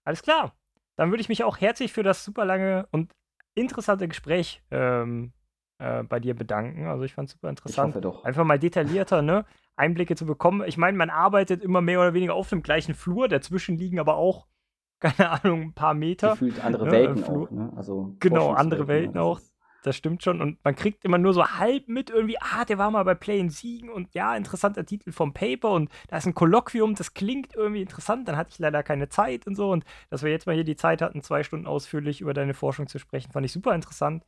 [0.04, 0.54] alles klar.
[0.96, 3.12] Dann würde ich mich auch herzlich für das super lange und
[3.56, 5.34] interessante Gespräch ähm,
[5.80, 6.86] äh, bei dir bedanken.
[6.86, 7.96] Also ich fand es super interessant.
[8.24, 9.46] Einfach mal detaillierter, ne?
[9.76, 10.64] Einblicke zu bekommen.
[10.68, 14.16] Ich meine, man arbeitet immer mehr oder weniger auf dem gleichen Flur, dazwischen liegen aber
[14.16, 14.48] auch,
[15.00, 16.32] keine Ahnung, ein paar Meter.
[16.32, 16.92] Gefühlt andere ne?
[16.92, 17.48] Welten Flur.
[17.48, 17.74] auch, ne?
[17.76, 19.40] Also genau, andere Welten auch
[19.84, 20.42] das stimmt schon.
[20.42, 23.40] Und man kriegt immer nur so halb mit irgendwie, ah, der war mal bei Play
[23.40, 27.56] in Siegen und ja, interessanter Titel vom Paper und da ist ein Kolloquium, das klingt
[27.56, 28.28] irgendwie interessant.
[28.28, 29.72] Dann hatte ich leider keine Zeit und so.
[29.72, 32.88] Und dass wir jetzt mal hier die Zeit hatten, zwei Stunden ausführlich über deine Forschung
[32.88, 34.26] zu sprechen, fand ich super interessant.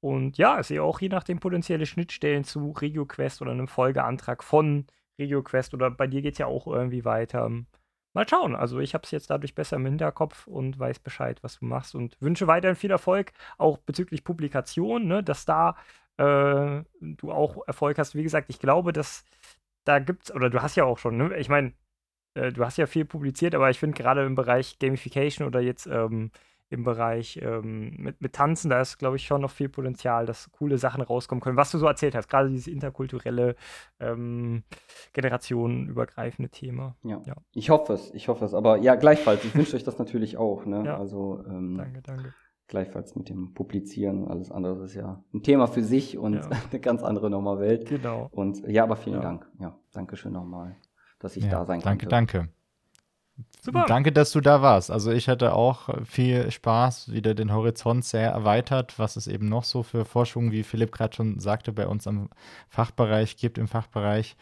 [0.00, 4.86] Und ja, ich sehe auch je nachdem potenzielle Schnittstellen zu RegioQuest oder einem Folgeantrag von
[5.18, 7.50] RegioQuest oder bei dir geht es ja auch irgendwie weiter
[8.18, 8.56] mal schauen.
[8.56, 11.94] Also ich habe es jetzt dadurch besser im Hinterkopf und weiß Bescheid, was du machst
[11.94, 15.76] und wünsche weiterhin viel Erfolg, auch bezüglich Publikation, ne, dass da
[16.18, 18.14] äh, du auch Erfolg hast.
[18.14, 19.24] Wie gesagt, ich glaube, dass
[19.84, 21.36] da gibt's, oder du hast ja auch schon, ne?
[21.38, 21.72] ich meine,
[22.34, 25.86] äh, du hast ja viel publiziert, aber ich finde gerade im Bereich Gamification oder jetzt
[25.86, 26.30] ähm,
[26.70, 30.50] im Bereich ähm, mit, mit Tanzen, da ist, glaube ich, schon noch viel Potenzial, dass
[30.52, 31.56] coole Sachen rauskommen können.
[31.56, 33.56] Was du so erzählt hast, gerade dieses interkulturelle,
[34.00, 34.64] ähm,
[35.14, 36.96] generationenübergreifende Thema.
[37.02, 37.20] Ja.
[37.26, 37.34] ja.
[37.52, 38.54] ich hoffe es, ich hoffe es.
[38.54, 40.64] Aber ja, gleichfalls, ich wünsche euch das natürlich auch.
[40.66, 40.84] Ne?
[40.84, 40.98] Ja.
[40.98, 42.34] Also, ähm, danke, danke.
[42.66, 46.48] gleichfalls mit dem Publizieren und alles andere ist ja ein Thema für sich und Ja.
[46.70, 47.88] eine ganz andere nochmal Welt.
[47.88, 48.28] Genau.
[48.30, 49.22] Und ja, aber vielen Ja.
[49.22, 49.50] Dank.
[49.58, 50.76] Ja, danke schön nochmal,
[51.18, 52.40] dass ich Ja, da sein danke, konnte.
[52.42, 52.57] danke.
[53.60, 53.84] Super.
[53.88, 54.90] Danke, dass du da warst.
[54.90, 59.64] Also ich hatte auch viel Spaß, wieder den Horizont sehr erweitert, was es eben noch
[59.64, 62.28] so für Forschung, wie Philipp gerade schon sagte, bei uns am
[62.68, 64.36] Fachbereich gibt, im Fachbereich.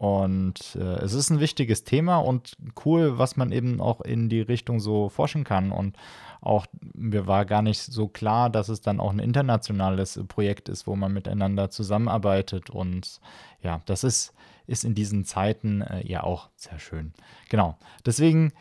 [0.00, 4.40] Und äh, es ist ein wichtiges Thema und cool, was man eben auch in die
[4.40, 5.72] Richtung so forschen kann.
[5.72, 5.94] Und
[6.40, 10.86] auch mir war gar nicht so klar, dass es dann auch ein internationales Projekt ist,
[10.86, 12.70] wo man miteinander zusammenarbeitet.
[12.70, 13.20] Und
[13.60, 14.32] ja, das ist,
[14.66, 17.12] ist in diesen Zeiten äh, ja auch sehr schön.
[17.50, 17.76] Genau.
[18.06, 18.52] Deswegen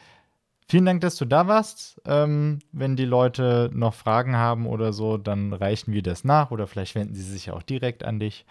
[0.67, 2.01] vielen Dank, dass du da warst.
[2.03, 6.67] Ähm, wenn die Leute noch Fragen haben oder so, dann reichen wir das nach oder
[6.67, 8.45] vielleicht wenden sie sich auch direkt an dich.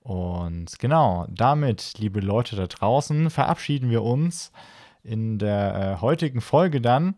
[0.00, 4.52] Und genau, damit, liebe Leute da draußen, verabschieden wir uns
[5.02, 7.14] in der äh, heutigen Folge dann.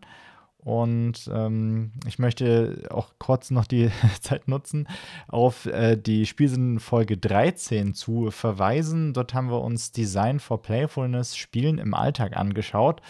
[0.63, 3.89] Und ähm, ich möchte auch kurz noch die
[4.21, 4.87] Zeit nutzen,
[5.27, 9.13] auf äh, die Spielsinn-Folge 13 zu verweisen.
[9.13, 13.01] Dort haben wir uns Design for Playfulness, Spielen im Alltag angeschaut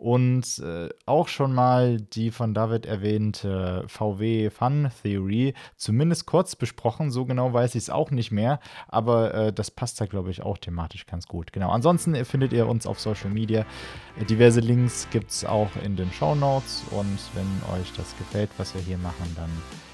[0.00, 7.10] und äh, auch schon mal die von David erwähnte VW Fun Theory zumindest kurz besprochen.
[7.10, 10.40] So genau weiß ich es auch nicht mehr, aber äh, das passt da, glaube ich,
[10.40, 11.52] auch thematisch ganz gut.
[11.52, 11.70] Genau.
[11.70, 13.66] Ansonsten findet ihr uns auf Social Media.
[14.30, 18.74] Diverse Links gibt es auch in den Show Notes und wenn euch das gefällt, was
[18.74, 19.50] wir hier machen, dann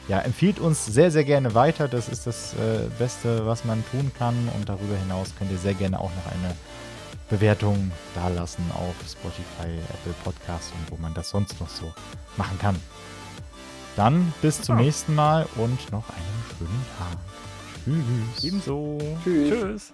[0.06, 1.88] ja, empfiehlt uns sehr, sehr gerne weiter.
[1.88, 4.36] Das ist das äh, Beste, was man tun kann.
[4.56, 6.54] Und darüber hinaus könnt ihr sehr gerne auch noch eine
[7.28, 11.92] Bewertung dalassen auf Spotify, Apple Podcasts und wo man das sonst noch so
[12.36, 12.76] machen kann.
[13.96, 14.84] Dann bis zum Ja.
[14.84, 17.18] nächsten Mal und noch einen schönen Tag.
[17.84, 18.44] Tschüss.
[18.44, 18.98] Ebenso.
[19.24, 19.50] Tschüss.
[19.50, 19.92] Tschüss.